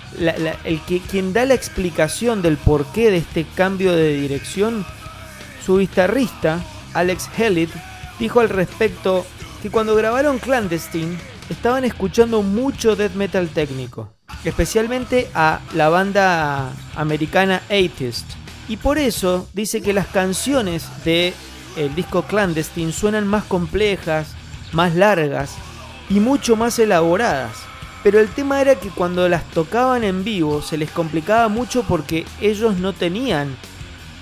el 0.63 0.81
que, 0.87 1.01
quien 1.01 1.33
da 1.33 1.45
la 1.45 1.53
explicación 1.53 2.41
del 2.41 2.57
porqué 2.57 3.11
de 3.11 3.17
este 3.17 3.45
cambio 3.55 3.93
de 3.93 4.13
dirección, 4.13 4.85
su 5.65 5.77
guitarrista, 5.79 6.61
Alex 6.93 7.29
Hellit, 7.37 7.69
dijo 8.19 8.39
al 8.39 8.49
respecto 8.49 9.25
que 9.61 9.69
cuando 9.69 9.95
grabaron 9.95 10.39
Clandestine 10.39 11.17
estaban 11.49 11.85
escuchando 11.85 12.41
mucho 12.41 12.95
death 12.95 13.13
metal 13.13 13.49
técnico, 13.49 14.13
especialmente 14.43 15.29
a 15.33 15.59
la 15.73 15.89
banda 15.89 16.71
americana 16.95 17.61
Atheist. 17.65 18.25
Y 18.69 18.77
por 18.77 18.97
eso 18.97 19.47
dice 19.53 19.81
que 19.81 19.93
las 19.93 20.07
canciones 20.07 20.85
de 21.05 21.33
el 21.77 21.93
disco 21.95 22.23
Clandestine 22.23 22.91
suenan 22.91 23.27
más 23.27 23.43
complejas, 23.45 24.29
más 24.73 24.95
largas 24.95 25.51
y 26.09 26.19
mucho 26.19 26.55
más 26.55 26.77
elaboradas. 26.79 27.55
Pero 28.03 28.19
el 28.19 28.29
tema 28.29 28.61
era 28.61 28.75
que 28.75 28.89
cuando 28.89 29.27
las 29.29 29.43
tocaban 29.51 30.03
en 30.03 30.23
vivo 30.23 30.61
se 30.61 30.77
les 30.77 30.91
complicaba 30.91 31.47
mucho 31.47 31.83
porque 31.83 32.25
ellos 32.41 32.77
no 32.77 32.93
tenían 32.93 33.55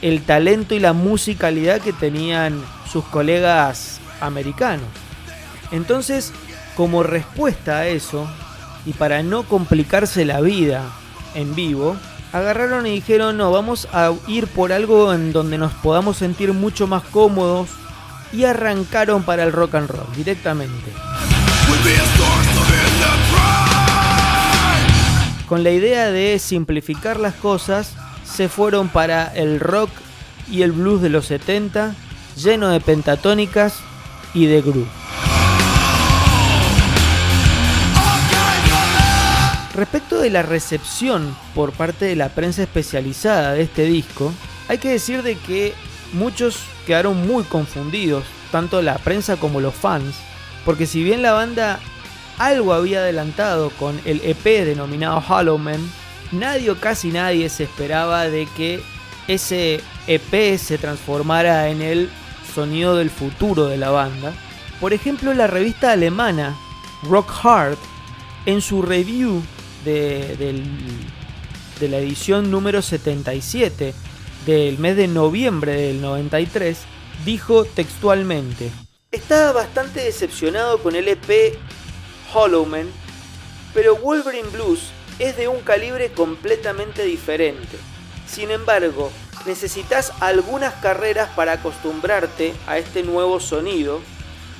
el 0.01 0.23
talento 0.23 0.75
y 0.75 0.79
la 0.79 0.93
musicalidad 0.93 1.81
que 1.81 1.93
tenían 1.93 2.62
sus 2.95 3.03
colegas 3.03 3.99
americanos. 4.21 4.88
Entonces, 5.71 6.31
como 6.77 7.03
respuesta 7.03 7.79
a 7.79 7.88
eso, 7.88 8.25
y 8.86 8.93
para 8.93 9.21
no 9.21 9.43
complicarse 9.43 10.23
la 10.23 10.39
vida 10.39 10.81
en 11.34 11.55
vivo, 11.55 11.97
agarraron 12.31 12.88
y 12.88 12.91
dijeron, 12.91 13.36
no, 13.36 13.51
vamos 13.51 13.89
a 13.91 14.13
ir 14.29 14.47
por 14.47 14.71
algo 14.71 15.13
en 15.13 15.34
donde 15.34 15.58
nos 15.58 15.73
podamos 15.73 16.15
sentir 16.15 16.53
mucho 16.53 16.88
más 16.88 17.03
cómodos, 17.03 17.67
y 18.31 18.45
arrancaron 18.45 19.23
para 19.23 19.43
el 19.43 19.51
rock 19.51 19.75
and 19.75 19.89
roll 19.89 20.15
directamente. 20.15 20.93
Con 25.49 25.65
la 25.65 25.71
idea 25.71 26.12
de 26.12 26.39
simplificar 26.39 27.19
las 27.19 27.34
cosas, 27.34 27.91
se 28.23 28.47
fueron 28.47 28.88
para 28.88 29.36
el 29.36 29.60
rock 29.60 29.89
y 30.49 30.62
el 30.62 30.71
blues 30.71 31.01
de 31.01 31.10
los 31.10 31.25
70, 31.25 31.93
lleno 32.36 32.69
de 32.69 32.80
pentatónicas 32.80 33.80
y 34.34 34.45
de 34.45 34.62
groove. 34.62 34.88
Respecto 39.74 40.19
de 40.19 40.30
la 40.30 40.41
recepción 40.41 41.36
por 41.54 41.74
parte 41.74 42.06
de 42.06 42.15
la 42.15 42.30
prensa 42.30 42.63
especializada 42.63 43.54
de 43.54 43.63
este 43.63 43.84
disco, 43.84 44.32
hay 44.69 44.78
que 44.78 44.89
decir 44.89 45.21
de 45.21 45.36
que 45.38 45.74
muchos 46.13 46.60
quedaron 46.88 47.28
muy 47.28 47.43
confundidos, 47.43 48.24
tanto 48.52 48.82
la 48.82 48.98
prensa 48.98 49.36
como 49.36 49.60
los 49.60 49.74
fans, 49.74 50.15
porque 50.63 50.86
si 50.86 51.04
bien 51.04 51.21
la 51.21 51.34
banda 51.34 51.80
algo 52.38 52.74
había 52.74 53.00
adelantado 53.00 53.69
con 53.71 54.00
el 54.06 54.21
EP 54.24 54.43
denominado 54.65 55.24
Hollow 55.28 55.58
Man, 55.58 55.91
nadie 56.32 56.71
o 56.71 56.80
casi 56.80 57.12
nadie 57.12 57.50
se 57.50 57.63
esperaba 57.63 58.30
de 58.30 58.48
que 58.56 58.82
ese 59.28 59.82
EP 60.08 60.58
se 60.58 60.78
transformara 60.78 61.67
en 61.69 61.82
el 61.82 62.10
sonido 62.56 62.96
del 62.96 63.10
futuro 63.10 63.65
de 63.68 63.78
la 63.78 63.91
banda. 63.91 64.34
Por 64.80 64.94
ejemplo, 64.94 65.34
la 65.34 65.48
revista 65.48 65.91
alemana 65.91 66.56
Rock 67.04 67.32
Hard, 67.44 67.78
en 68.46 68.62
su 68.62 68.82
review 68.82 69.44
de, 69.84 70.36
de 71.80 71.89
la 71.89 71.98
edición 71.98 72.50
número 72.50 72.82
77 72.82 73.94
del 74.46 74.80
mes 74.80 74.96
de 74.96 75.08
noviembre 75.08 75.74
del 75.74 76.02
93, 76.02 76.78
dijo 77.26 77.65
textualmente, 77.65 78.72
estaba 79.12 79.52
bastante 79.54 80.02
decepcionado 80.02 80.80
con 80.80 80.96
el 80.96 81.08
EP 81.08 81.58
Hollow 82.34 82.65
Man, 82.65 82.88
pero 83.74 83.96
Wolverine 83.96 84.50
Blues 84.50 84.89
es 85.20 85.38
de 85.38 85.48
un 85.48 85.62
calibre 85.62 86.12
completamente 86.12 87.04
diferente. 87.04 87.78
Sin 88.28 88.52
embargo, 88.52 89.12
necesitas 89.45 90.12
algunas 90.19 90.73
carreras 90.75 91.29
para 91.36 91.53
acostumbrarte 91.53 92.53
a 92.67 92.77
este 92.77 93.03
nuevo 93.03 93.39
sonido, 93.39 94.01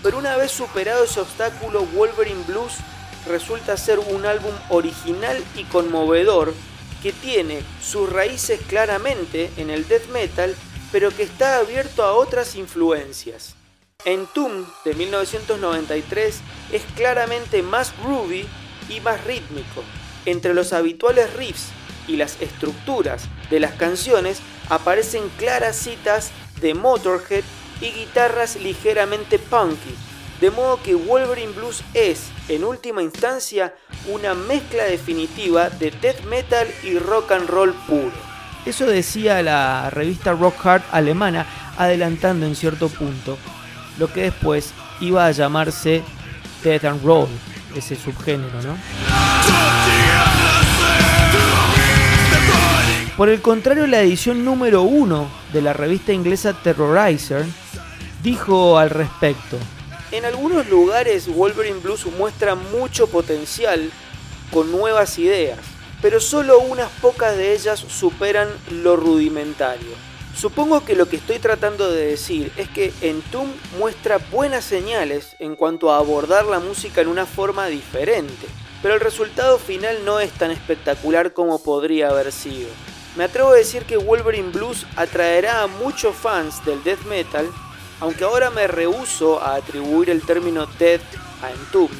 pero 0.03 0.17
una 0.17 0.37
vez 0.37 0.51
superado 0.51 1.03
ese 1.03 1.19
obstáculo, 1.19 1.85
Wolverine 1.87 2.43
Blues 2.47 2.73
resulta 3.27 3.75
ser 3.77 3.99
un 3.99 4.25
álbum 4.25 4.53
original 4.69 5.43
y 5.55 5.63
conmovedor 5.63 6.53
que 7.01 7.11
tiene 7.11 7.61
sus 7.81 8.11
raíces 8.11 8.59
claramente 8.67 9.51
en 9.57 9.69
el 9.69 9.87
death 9.87 10.07
metal, 10.09 10.55
pero 10.91 11.11
que 11.11 11.23
está 11.23 11.57
abierto 11.57 12.03
a 12.03 12.13
otras 12.13 12.55
influencias. 12.55 13.55
Entomb 14.05 14.67
de 14.83 14.93
1993 14.93 16.39
es 16.71 16.83
claramente 16.95 17.63
más 17.63 17.93
groovy 18.03 18.47
y 18.89 18.99
más 19.01 19.23
rítmico. 19.25 19.83
Entre 20.25 20.53
los 20.53 20.73
habituales 20.73 21.33
riffs 21.33 21.69
y 22.07 22.17
las 22.17 22.39
estructuras 22.41 23.27
de 23.49 23.60
las 23.60 23.73
canciones 23.73 24.39
aparecen 24.69 25.29
claras 25.38 25.75
citas 25.75 26.31
de 26.62 26.73
Motorhead 26.73 27.43
y 27.81 27.91
guitarras 27.91 28.55
ligeramente 28.55 29.39
punky, 29.39 29.95
de 30.41 30.51
modo 30.51 30.81
que 30.81 30.95
Wolverine 30.95 31.53
Blues 31.53 31.84
es, 31.93 32.27
en 32.49 32.63
última 32.63 33.01
instancia, 33.01 33.73
una 34.08 34.34
mezcla 34.34 34.84
definitiva 34.84 35.69
de 35.69 35.91
death 35.91 36.23
metal 36.25 36.67
y 36.84 36.97
rock 36.99 37.31
and 37.31 37.47
roll 37.49 37.73
puro. 37.88 38.13
Eso 38.65 38.86
decía 38.88 39.43
la 39.43 39.89
revista 39.91 40.34
Rock 40.34 40.65
Hard 40.65 40.84
alemana, 40.91 41.45
adelantando 41.77 42.45
en 42.45 42.55
cierto 42.55 42.89
punto 42.89 43.38
lo 43.99 44.12
que 44.12 44.23
después 44.23 44.73
iba 44.99 45.25
a 45.25 45.31
llamarse 45.31 46.03
death 46.63 46.86
and 46.86 47.03
roll, 47.03 47.29
ese 47.75 47.95
subgénero, 47.95 48.62
¿no? 48.63 48.75
Por 53.17 53.30
el 53.30 53.41
contrario, 53.41 53.88
la 53.88 54.01
edición 54.01 54.43
número 54.43 54.82
uno 54.82 55.32
de 55.54 55.62
la 55.62 55.71
revista 55.71 56.12
inglesa 56.12 56.51
Terrorizer 56.51 57.45
dijo 58.21 58.78
al 58.78 58.89
respecto, 58.89 59.58
en 60.12 60.25
algunos 60.25 60.67
lugares 60.67 61.34
Wolverine 61.34 61.80
Blues 61.80 62.06
muestra 62.17 62.56
mucho 62.56 63.08
potencial 63.08 63.89
con 64.51 64.70
nuevas 64.70 65.18
ideas, 65.18 65.59
pero 66.01 66.20
solo 66.20 66.59
unas 66.59 66.91
pocas 67.01 67.38
de 67.38 67.53
ellas 67.53 67.80
superan 67.80 68.49
lo 68.70 68.97
rudimentario. 68.97 69.91
Supongo 70.36 70.84
que 70.84 70.97
lo 70.97 71.07
que 71.07 71.16
estoy 71.16 71.39
tratando 71.39 71.89
de 71.89 72.07
decir 72.07 72.51
es 72.57 72.68
que 72.68 72.91
Entomb 72.99 73.49
muestra 73.80 74.18
buenas 74.30 74.66
señales 74.66 75.38
en 75.39 75.55
cuanto 75.55 75.89
a 75.89 75.99
abordar 75.99 76.43
la 76.47 76.59
música 76.59 76.99
en 76.99 77.07
una 77.07 77.26
forma 77.26 77.68
diferente, 77.68 78.45
pero 78.82 78.93
el 78.93 78.99
resultado 78.99 79.57
final 79.57 80.03
no 80.03 80.20
es 80.20 80.34
tan 80.34 80.51
espectacular 80.51 81.32
como 81.32 81.63
podría 81.63 82.09
haber 82.09 82.34
sido. 82.34 82.68
Me 83.16 83.24
atrevo 83.24 83.51
a 83.51 83.55
decir 83.55 83.84
que 83.84 83.95
Wolverine 83.95 84.51
Blues 84.51 84.86
atraerá 84.97 85.63
a 85.63 85.68
muchos 85.68 86.16
fans 86.16 86.63
del 86.66 86.84
death 86.84 87.05
metal, 87.05 87.49
aunque 88.01 88.26
ahora 88.26 88.49
me 88.49 88.68
rehuso 88.68 89.41
a 89.41 89.55
atribuir 89.55 90.09
el 90.09 90.22
término 90.22 90.66
death 90.78 91.01
a 91.41 91.51
Entomb. 91.51 91.91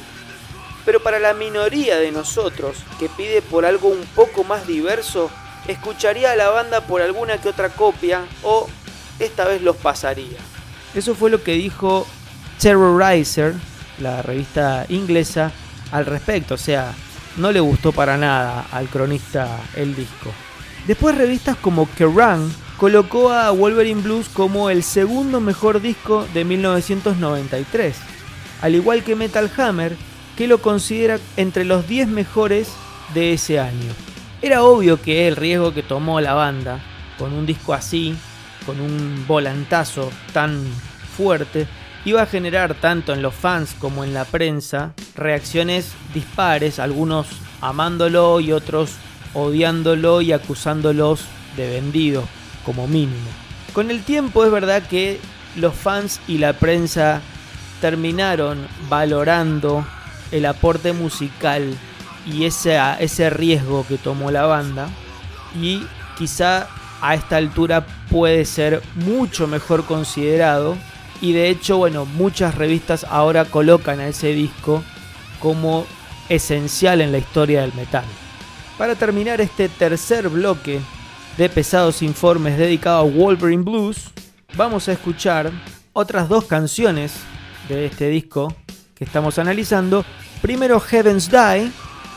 Pero 0.84 1.02
para 1.02 1.18
la 1.18 1.32
minoría 1.32 1.96
de 1.96 2.12
nosotros 2.12 2.76
que 2.98 3.08
pide 3.08 3.40
por 3.40 3.64
algo 3.64 3.88
un 3.88 4.04
poco 4.14 4.44
más 4.44 4.66
diverso, 4.66 5.30
escucharía 5.66 6.32
a 6.32 6.36
la 6.36 6.50
banda 6.50 6.82
por 6.82 7.00
alguna 7.00 7.40
que 7.40 7.48
otra 7.48 7.70
copia 7.70 8.26
o 8.42 8.68
esta 9.18 9.46
vez 9.46 9.62
los 9.62 9.76
pasaría. 9.76 10.38
Eso 10.94 11.14
fue 11.14 11.30
lo 11.30 11.42
que 11.42 11.52
dijo 11.52 12.06
Terrorizer, 12.60 13.54
la 14.00 14.20
revista 14.20 14.84
inglesa, 14.90 15.50
al 15.92 16.04
respecto. 16.04 16.54
O 16.54 16.58
sea, 16.58 16.94
no 17.36 17.52
le 17.52 17.60
gustó 17.60 17.92
para 17.92 18.18
nada 18.18 18.66
al 18.70 18.88
cronista 18.88 19.48
el 19.74 19.96
disco. 19.96 20.30
Después 20.86 21.18
revistas 21.18 21.56
como 21.56 21.88
Kerrang 21.96 22.48
colocó 22.76 23.32
a 23.32 23.50
Wolverine 23.50 24.02
Blues 24.02 24.28
como 24.28 24.70
el 24.70 24.84
segundo 24.84 25.40
mejor 25.40 25.80
disco 25.80 26.26
de 26.32 26.44
1993, 26.44 27.96
al 28.62 28.74
igual 28.76 29.02
que 29.02 29.16
Metal 29.16 29.50
Hammer, 29.56 29.96
que 30.36 30.46
lo 30.46 30.58
considera 30.58 31.18
entre 31.36 31.64
los 31.64 31.88
10 31.88 32.06
mejores 32.08 32.68
de 33.14 33.32
ese 33.32 33.58
año. 33.58 33.92
Era 34.42 34.62
obvio 34.62 35.02
que 35.02 35.26
el 35.26 35.34
riesgo 35.34 35.74
que 35.74 35.82
tomó 35.82 36.20
la 36.20 36.34
banda 36.34 36.80
con 37.18 37.32
un 37.32 37.46
disco 37.46 37.74
así, 37.74 38.14
con 38.64 38.80
un 38.80 39.24
volantazo 39.26 40.12
tan 40.32 40.62
fuerte, 41.16 41.66
iba 42.04 42.22
a 42.22 42.26
generar 42.26 42.74
tanto 42.74 43.12
en 43.12 43.22
los 43.22 43.34
fans 43.34 43.74
como 43.80 44.04
en 44.04 44.14
la 44.14 44.24
prensa 44.24 44.92
reacciones 45.16 45.94
dispares, 46.14 46.78
algunos 46.78 47.26
amándolo 47.60 48.38
y 48.38 48.52
otros 48.52 48.92
odiándolo 49.36 50.22
y 50.22 50.32
acusándolos 50.32 51.26
de 51.56 51.68
vendido, 51.68 52.24
como 52.64 52.86
mínimo. 52.88 53.28
Con 53.72 53.90
el 53.90 54.02
tiempo 54.02 54.44
es 54.44 54.50
verdad 54.50 54.82
que 54.82 55.20
los 55.56 55.74
fans 55.74 56.20
y 56.26 56.38
la 56.38 56.54
prensa 56.54 57.20
terminaron 57.80 58.66
valorando 58.88 59.86
el 60.32 60.46
aporte 60.46 60.92
musical 60.92 61.76
y 62.26 62.46
ese, 62.46 62.78
ese 62.98 63.30
riesgo 63.30 63.86
que 63.86 63.98
tomó 63.98 64.30
la 64.30 64.46
banda. 64.46 64.88
Y 65.60 65.82
quizá 66.16 66.68
a 67.02 67.14
esta 67.14 67.36
altura 67.36 67.86
puede 68.10 68.46
ser 68.46 68.82
mucho 68.94 69.46
mejor 69.46 69.84
considerado. 69.84 70.76
Y 71.20 71.32
de 71.32 71.50
hecho, 71.50 71.76
bueno, 71.76 72.06
muchas 72.06 72.54
revistas 72.54 73.04
ahora 73.04 73.44
colocan 73.44 74.00
a 74.00 74.08
ese 74.08 74.32
disco 74.32 74.82
como 75.40 75.86
esencial 76.28 77.02
en 77.02 77.12
la 77.12 77.18
historia 77.18 77.60
del 77.60 77.74
metal. 77.74 78.04
Para 78.78 78.94
terminar 78.94 79.40
este 79.40 79.70
tercer 79.70 80.28
bloque 80.28 80.80
de 81.38 81.48
pesados 81.48 82.02
informes 82.02 82.58
dedicado 82.58 82.98
a 82.98 83.04
Wolverine 83.04 83.62
Blues, 83.62 84.10
vamos 84.54 84.86
a 84.88 84.92
escuchar 84.92 85.50
otras 85.94 86.28
dos 86.28 86.44
canciones 86.44 87.14
de 87.70 87.86
este 87.86 88.10
disco 88.10 88.54
que 88.94 89.04
estamos 89.04 89.38
analizando. 89.38 90.04
Primero 90.42 90.78
Heavens 90.78 91.30
Die 91.30 91.70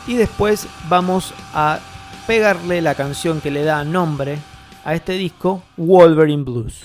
y 0.06 0.16
después 0.16 0.66
vamos 0.90 1.32
a 1.54 1.80
pegarle 2.26 2.82
la 2.82 2.94
canción 2.94 3.40
que 3.40 3.50
le 3.50 3.64
da 3.64 3.82
nombre 3.82 4.36
a 4.84 4.94
este 4.94 5.14
disco, 5.14 5.62
Wolverine 5.78 6.44
Blues. 6.44 6.82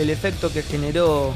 El 0.00 0.10
efecto 0.10 0.52
que 0.52 0.62
generó 0.62 1.34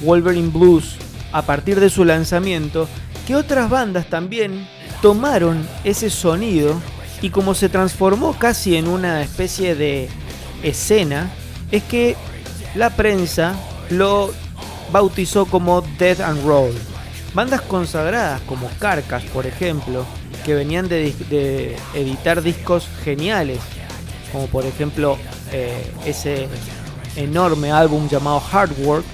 Wolverine 0.00 0.48
Blues 0.48 0.96
a 1.32 1.42
partir 1.42 1.80
de 1.80 1.90
su 1.90 2.04
lanzamiento 2.04 2.88
que 3.26 3.34
otras 3.34 3.68
bandas 3.68 4.08
también 4.08 4.66
tomaron 5.02 5.66
ese 5.84 6.10
sonido 6.10 6.80
y 7.20 7.30
como 7.30 7.54
se 7.54 7.68
transformó 7.68 8.38
casi 8.38 8.76
en 8.76 8.88
una 8.88 9.22
especie 9.22 9.74
de 9.74 10.08
escena, 10.62 11.30
es 11.70 11.82
que 11.82 12.16
la 12.74 12.90
prensa 12.90 13.54
lo 13.90 14.30
bautizó 14.92 15.46
como 15.46 15.82
Death 15.98 16.20
and 16.20 16.44
Roll. 16.44 16.72
Bandas 17.34 17.60
consagradas 17.62 18.40
como 18.42 18.68
Carcass, 18.78 19.24
por 19.24 19.46
ejemplo, 19.46 20.06
que 20.44 20.54
venían 20.54 20.88
de, 20.88 21.76
editar 21.94 22.42
discos 22.42 22.88
geniales, 23.04 23.58
como 24.32 24.46
por 24.46 24.64
ejemplo 24.64 25.18
eh, 25.52 25.92
ese 26.04 26.48
enorme 27.16 27.72
álbum 27.72 28.08
llamado 28.08 28.42
Hard 28.52 28.72
Work, 28.80 29.04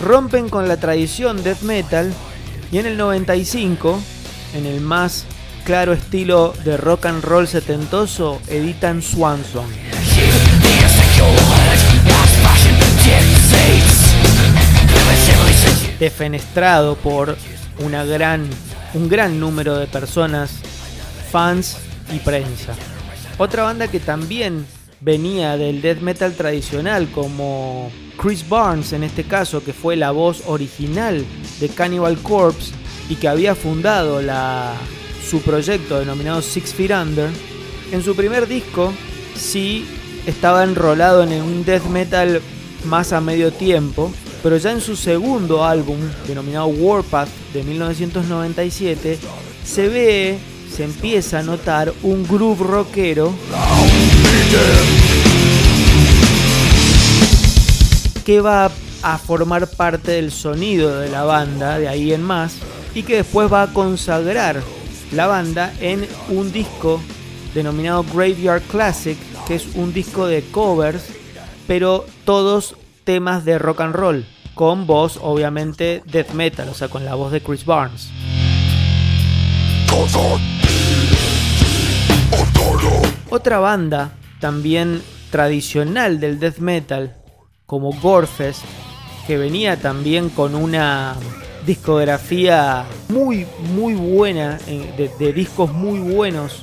rompen 0.00 0.48
con 0.48 0.68
la 0.68 0.76
tradición 0.76 1.42
death 1.42 1.62
metal 1.62 2.12
y 2.70 2.78
en 2.78 2.86
el 2.86 2.96
95, 2.96 4.00
en 4.54 4.66
el 4.66 4.80
más 4.80 5.24
claro 5.64 5.92
estilo 5.92 6.54
de 6.64 6.76
rock 6.76 7.06
and 7.06 7.22
roll 7.22 7.46
setentoso, 7.46 8.40
editan 8.48 9.02
Swanson. 9.02 9.66
Defenestrado 15.98 16.96
por 16.96 17.36
una 17.80 18.04
gran, 18.04 18.48
un 18.94 19.08
gran 19.08 19.40
número 19.40 19.76
de 19.76 19.86
personas, 19.86 20.52
fans 21.30 21.76
y 22.12 22.18
prensa. 22.20 22.74
Otra 23.36 23.64
banda 23.64 23.88
que 23.88 24.00
también 24.00 24.66
venía 25.00 25.56
del 25.56 25.80
death 25.80 26.00
metal 26.00 26.34
tradicional, 26.34 27.08
como 27.10 27.90
Chris 28.20 28.48
Barnes 28.48 28.92
en 28.92 29.04
este 29.04 29.24
caso, 29.24 29.62
que 29.62 29.72
fue 29.72 29.96
la 29.96 30.10
voz 30.10 30.42
original 30.46 31.24
de 31.60 31.68
Cannibal 31.68 32.18
Corpse 32.18 32.72
y 33.08 33.14
que 33.16 33.28
había 33.28 33.54
fundado 33.54 34.20
la, 34.20 34.74
su 35.28 35.40
proyecto 35.40 35.98
denominado 35.98 36.42
Six 36.42 36.74
Feet 36.74 36.90
Under, 36.90 37.30
en 37.92 38.02
su 38.02 38.14
primer 38.14 38.46
disco 38.46 38.92
sí 39.34 39.86
estaba 40.26 40.64
enrolado 40.64 41.22
en 41.22 41.42
un 41.42 41.64
death 41.64 41.86
metal 41.86 42.42
más 42.84 43.12
a 43.12 43.20
medio 43.20 43.52
tiempo, 43.52 44.12
pero 44.42 44.56
ya 44.56 44.72
en 44.72 44.80
su 44.80 44.94
segundo 44.96 45.64
álbum, 45.64 45.98
denominado 46.26 46.66
Warpath 46.66 47.28
de 47.52 47.62
1997, 47.62 49.18
se 49.64 49.88
ve, 49.88 50.38
se 50.74 50.84
empieza 50.84 51.38
a 51.38 51.42
notar 51.42 51.92
un 52.02 52.26
groove 52.26 52.62
rockero 52.62 53.32
que 58.28 58.40
va 58.42 58.70
a 59.02 59.16
formar 59.16 59.66
parte 59.68 60.12
del 60.12 60.30
sonido 60.30 60.98
de 60.98 61.08
la 61.08 61.24
banda 61.24 61.78
de 61.78 61.88
ahí 61.88 62.12
en 62.12 62.22
más 62.22 62.56
y 62.94 63.02
que 63.02 63.16
después 63.16 63.50
va 63.50 63.62
a 63.62 63.72
consagrar 63.72 64.62
la 65.12 65.26
banda 65.26 65.72
en 65.80 66.06
un 66.28 66.52
disco 66.52 67.00
denominado 67.54 68.04
Graveyard 68.04 68.60
Classic, 68.64 69.16
que 69.46 69.54
es 69.54 69.74
un 69.74 69.94
disco 69.94 70.26
de 70.26 70.42
covers, 70.42 71.04
pero 71.66 72.04
todos 72.26 72.76
temas 73.04 73.46
de 73.46 73.58
rock 73.58 73.80
and 73.80 73.94
roll, 73.94 74.26
con 74.54 74.86
voz 74.86 75.18
obviamente 75.22 76.02
death 76.04 76.32
metal, 76.32 76.68
o 76.68 76.74
sea, 76.74 76.88
con 76.88 77.06
la 77.06 77.14
voz 77.14 77.32
de 77.32 77.40
Chris 77.40 77.64
Barnes. 77.64 78.10
Otra 83.30 83.58
banda 83.58 84.12
también 84.40 85.02
tradicional 85.30 86.20
del 86.20 86.38
death 86.40 86.58
metal, 86.58 87.16
como 87.66 87.92
Gorefest, 87.92 88.62
que 89.26 89.36
venía 89.36 89.76
también 89.76 90.30
con 90.30 90.54
una 90.54 91.14
discografía 91.66 92.86
muy, 93.08 93.46
muy 93.74 93.94
buena, 93.94 94.58
de, 94.96 95.32
discos 95.32 95.72
muy 95.72 95.98
buenos 95.98 96.62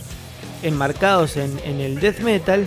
enmarcados 0.64 1.38
en, 1.38 1.60
en 1.64 1.80
el 1.80 2.00
death 2.00 2.20
metal, 2.20 2.66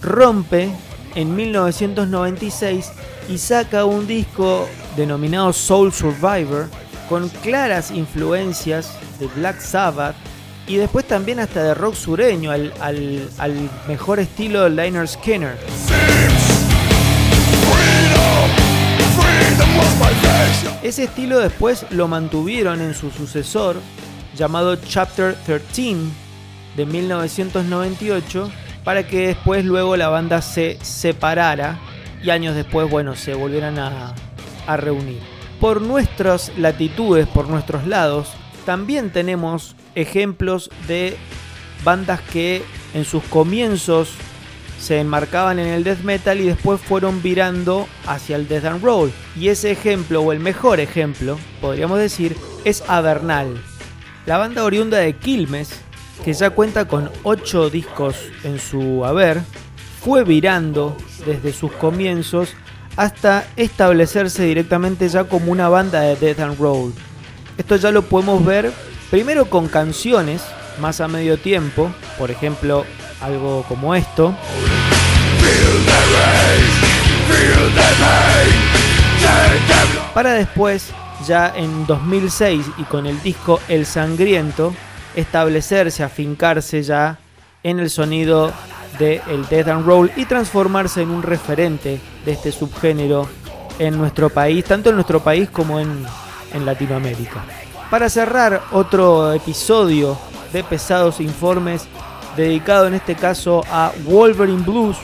rompe 0.00 0.70
en 1.14 1.36
1996 1.36 2.90
y 3.28 3.38
saca 3.38 3.84
un 3.84 4.06
disco 4.06 4.66
denominado 4.96 5.52
Soul 5.52 5.92
Survivor 5.92 6.68
con 7.08 7.28
claras 7.28 7.90
influencias 7.90 8.96
de 9.18 9.26
Black 9.28 9.60
Sabbath 9.60 10.16
y 10.66 10.76
después 10.76 11.06
también 11.06 11.40
hasta 11.40 11.62
de 11.62 11.74
rock 11.74 11.94
sureño 11.94 12.50
al, 12.50 12.72
al 12.80 13.70
mejor 13.86 14.20
estilo 14.20 14.64
de 14.64 14.70
Liner 14.70 15.06
Skinner. 15.06 15.56
Ese 20.82 21.04
estilo 21.04 21.38
después 21.38 21.86
lo 21.90 22.08
mantuvieron 22.08 22.80
en 22.80 22.94
su 22.94 23.10
sucesor 23.10 23.76
llamado 24.36 24.76
Chapter 24.76 25.34
13 25.46 25.96
de 26.76 26.86
1998 26.86 28.50
para 28.84 29.06
que 29.06 29.28
después 29.28 29.64
luego 29.64 29.96
la 29.96 30.08
banda 30.08 30.42
se 30.42 30.78
separara 30.82 31.78
y 32.22 32.30
años 32.30 32.54
después, 32.54 32.90
bueno, 32.90 33.16
se 33.16 33.34
volvieran 33.34 33.78
a, 33.78 34.14
a 34.66 34.76
reunir. 34.76 35.20
Por 35.60 35.80
nuestras 35.80 36.52
latitudes, 36.58 37.26
por 37.26 37.48
nuestros 37.48 37.86
lados, 37.86 38.32
también 38.64 39.10
tenemos 39.10 39.76
ejemplos 39.94 40.70
de 40.86 41.16
bandas 41.84 42.20
que 42.20 42.62
en 42.94 43.04
sus 43.04 43.22
comienzos 43.24 44.10
se 44.78 45.00
enmarcaban 45.00 45.58
en 45.58 45.68
el 45.68 45.84
death 45.84 46.02
metal 46.02 46.40
y 46.40 46.44
después 46.46 46.80
fueron 46.80 47.22
virando 47.22 47.88
hacia 48.06 48.36
el 48.36 48.48
death 48.48 48.66
and 48.66 48.82
roll. 48.82 49.12
Y 49.36 49.48
ese 49.48 49.70
ejemplo, 49.70 50.20
o 50.20 50.32
el 50.32 50.40
mejor 50.40 50.80
ejemplo, 50.80 51.38
podríamos 51.60 51.98
decir, 51.98 52.36
es 52.64 52.82
Avernal. 52.88 53.56
La 54.26 54.36
banda 54.36 54.64
oriunda 54.64 54.98
de 54.98 55.14
Quilmes, 55.16 55.70
que 56.24 56.32
ya 56.32 56.50
cuenta 56.50 56.86
con 56.86 57.10
8 57.22 57.70
discos 57.70 58.16
en 58.42 58.58
su 58.58 59.04
haber, 59.04 59.40
fue 60.02 60.24
virando 60.24 60.96
desde 61.24 61.52
sus 61.52 61.72
comienzos 61.72 62.50
hasta 62.96 63.46
establecerse 63.56 64.44
directamente 64.44 65.08
ya 65.08 65.24
como 65.24 65.50
una 65.50 65.68
banda 65.68 66.00
de 66.02 66.16
death 66.16 66.40
and 66.40 66.58
roll. 66.58 66.92
Esto 67.56 67.76
ya 67.76 67.90
lo 67.90 68.02
podemos 68.02 68.44
ver 68.44 68.72
primero 69.10 69.46
con 69.46 69.68
canciones 69.68 70.42
más 70.80 71.00
a 71.00 71.08
medio 71.08 71.38
tiempo, 71.38 71.90
por 72.18 72.30
ejemplo, 72.30 72.84
algo 73.20 73.64
como 73.68 73.94
esto. 73.94 74.34
Para 80.12 80.32
después, 80.34 80.90
ya 81.26 81.52
en 81.56 81.86
2006 81.86 82.66
y 82.78 82.84
con 82.84 83.06
el 83.06 83.20
disco 83.22 83.60
El 83.68 83.86
Sangriento, 83.86 84.74
establecerse, 85.14 86.02
afincarse 86.02 86.82
ya 86.82 87.18
en 87.62 87.80
el 87.80 87.90
sonido 87.90 88.52
del 88.98 89.20
el 89.28 89.46
death 89.48 89.68
and 89.68 89.86
roll 89.86 90.10
y 90.16 90.26
transformarse 90.26 91.02
en 91.02 91.10
un 91.10 91.22
referente 91.22 92.00
de 92.24 92.32
este 92.32 92.52
subgénero 92.52 93.28
en 93.78 93.98
nuestro 93.98 94.30
país, 94.30 94.64
tanto 94.64 94.90
en 94.90 94.96
nuestro 94.96 95.20
país 95.20 95.50
como 95.50 95.80
en, 95.80 96.04
en 96.52 96.64
Latinoamérica. 96.64 97.44
Para 97.90 98.08
cerrar 98.08 98.62
otro 98.72 99.32
episodio 99.32 100.18
de 100.52 100.64
Pesados 100.64 101.20
Informes, 101.20 101.86
dedicado 102.36 102.86
en 102.88 102.94
este 102.94 103.14
caso 103.14 103.62
a 103.70 103.92
Wolverine 104.04 104.62
Blues, 104.62 104.96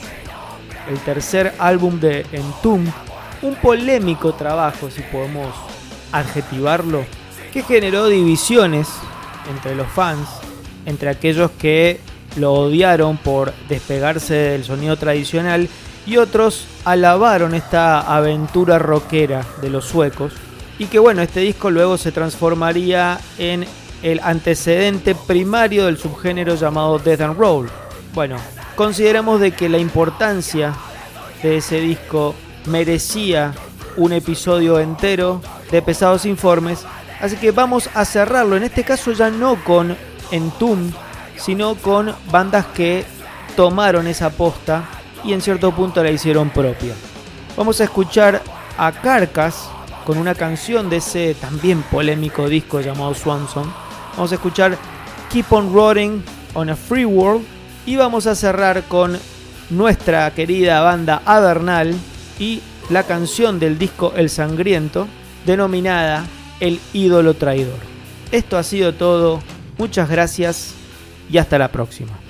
el 0.89 0.99
tercer 0.99 1.53
álbum 1.59 1.99
de 1.99 2.25
Entomb, 2.31 2.89
un 3.43 3.55
polémico 3.55 4.33
trabajo, 4.33 4.89
si 4.89 5.01
podemos 5.03 5.55
adjetivarlo, 6.11 7.05
que 7.53 7.63
generó 7.63 8.07
divisiones 8.07 8.87
entre 9.49 9.75
los 9.75 9.87
fans, 9.87 10.27
entre 10.85 11.09
aquellos 11.09 11.51
que 11.51 11.99
lo 12.35 12.53
odiaron 12.53 13.17
por 13.17 13.53
despegarse 13.69 14.33
del 14.33 14.63
sonido 14.63 14.97
tradicional 14.97 15.69
y 16.05 16.17
otros 16.17 16.65
alabaron 16.83 17.53
esta 17.53 18.01
aventura 18.01 18.79
rockera 18.79 19.45
de 19.61 19.69
los 19.69 19.85
suecos 19.85 20.33
y 20.79 20.85
que 20.85 20.99
bueno, 20.99 21.21
este 21.21 21.41
disco 21.41 21.69
luego 21.69 21.97
se 21.97 22.11
transformaría 22.11 23.19
en 23.37 23.65
el 24.03 24.19
antecedente 24.23 25.15
primario 25.15 25.85
del 25.85 25.97
subgénero 25.97 26.55
llamado 26.55 26.99
Death 26.99 27.21
and 27.21 27.37
Roll. 27.37 27.69
Bueno, 28.13 28.37
consideramos 28.75 29.39
de 29.39 29.51
que 29.51 29.69
la 29.69 29.77
importancia 29.77 30.73
de 31.43 31.57
ese 31.57 31.79
disco 31.79 32.35
merecía 32.65 33.53
un 33.97 34.13
episodio 34.13 34.79
entero 34.79 35.41
de 35.69 35.81
pesados 35.81 36.25
informes, 36.25 36.85
así 37.19 37.35
que 37.37 37.51
vamos 37.51 37.89
a 37.93 38.05
cerrarlo, 38.05 38.55
en 38.55 38.63
este 38.63 38.83
caso 38.83 39.11
ya 39.11 39.29
no 39.29 39.63
con 39.63 39.95
Entomb, 40.31 40.93
sino 41.37 41.75
con 41.75 42.13
bandas 42.31 42.65
que 42.67 43.05
tomaron 43.55 44.07
esa 44.07 44.29
posta 44.29 44.83
y 45.23 45.33
en 45.33 45.41
cierto 45.41 45.71
punto 45.71 46.03
la 46.03 46.11
hicieron 46.11 46.49
propia. 46.49 46.93
Vamos 47.57 47.81
a 47.81 47.83
escuchar 47.83 48.41
a 48.77 48.91
Carcass 48.91 49.69
con 50.05 50.17
una 50.17 50.35
canción 50.35 50.89
de 50.89 50.97
ese 50.97 51.35
también 51.35 51.83
polémico 51.83 52.49
disco 52.49 52.81
llamado 52.81 53.13
Swanson 53.13 53.71
Vamos 54.15 54.31
a 54.31 54.35
escuchar 54.35 54.77
Keep 55.31 55.51
on 55.51 55.73
Roaring 55.73 56.23
on 56.53 56.69
a 56.69 56.75
Free 56.75 57.05
World 57.05 57.45
y 57.85 57.95
vamos 57.95 58.27
a 58.27 58.35
cerrar 58.35 58.83
con 58.83 59.17
nuestra 59.69 60.29
querida 60.33 60.81
banda 60.81 61.21
Avernal 61.25 61.95
y 62.37 62.61
la 62.89 63.03
canción 63.03 63.59
del 63.59 63.77
disco 63.79 64.13
El 64.15 64.29
Sangriento, 64.29 65.07
denominada 65.45 66.25
El 66.59 66.79
ídolo 66.93 67.35
traidor. 67.35 67.79
Esto 68.31 68.57
ha 68.57 68.63
sido 68.63 68.93
todo, 68.93 69.41
muchas 69.77 70.09
gracias 70.09 70.73
y 71.29 71.37
hasta 71.37 71.57
la 71.57 71.69
próxima. 71.69 72.20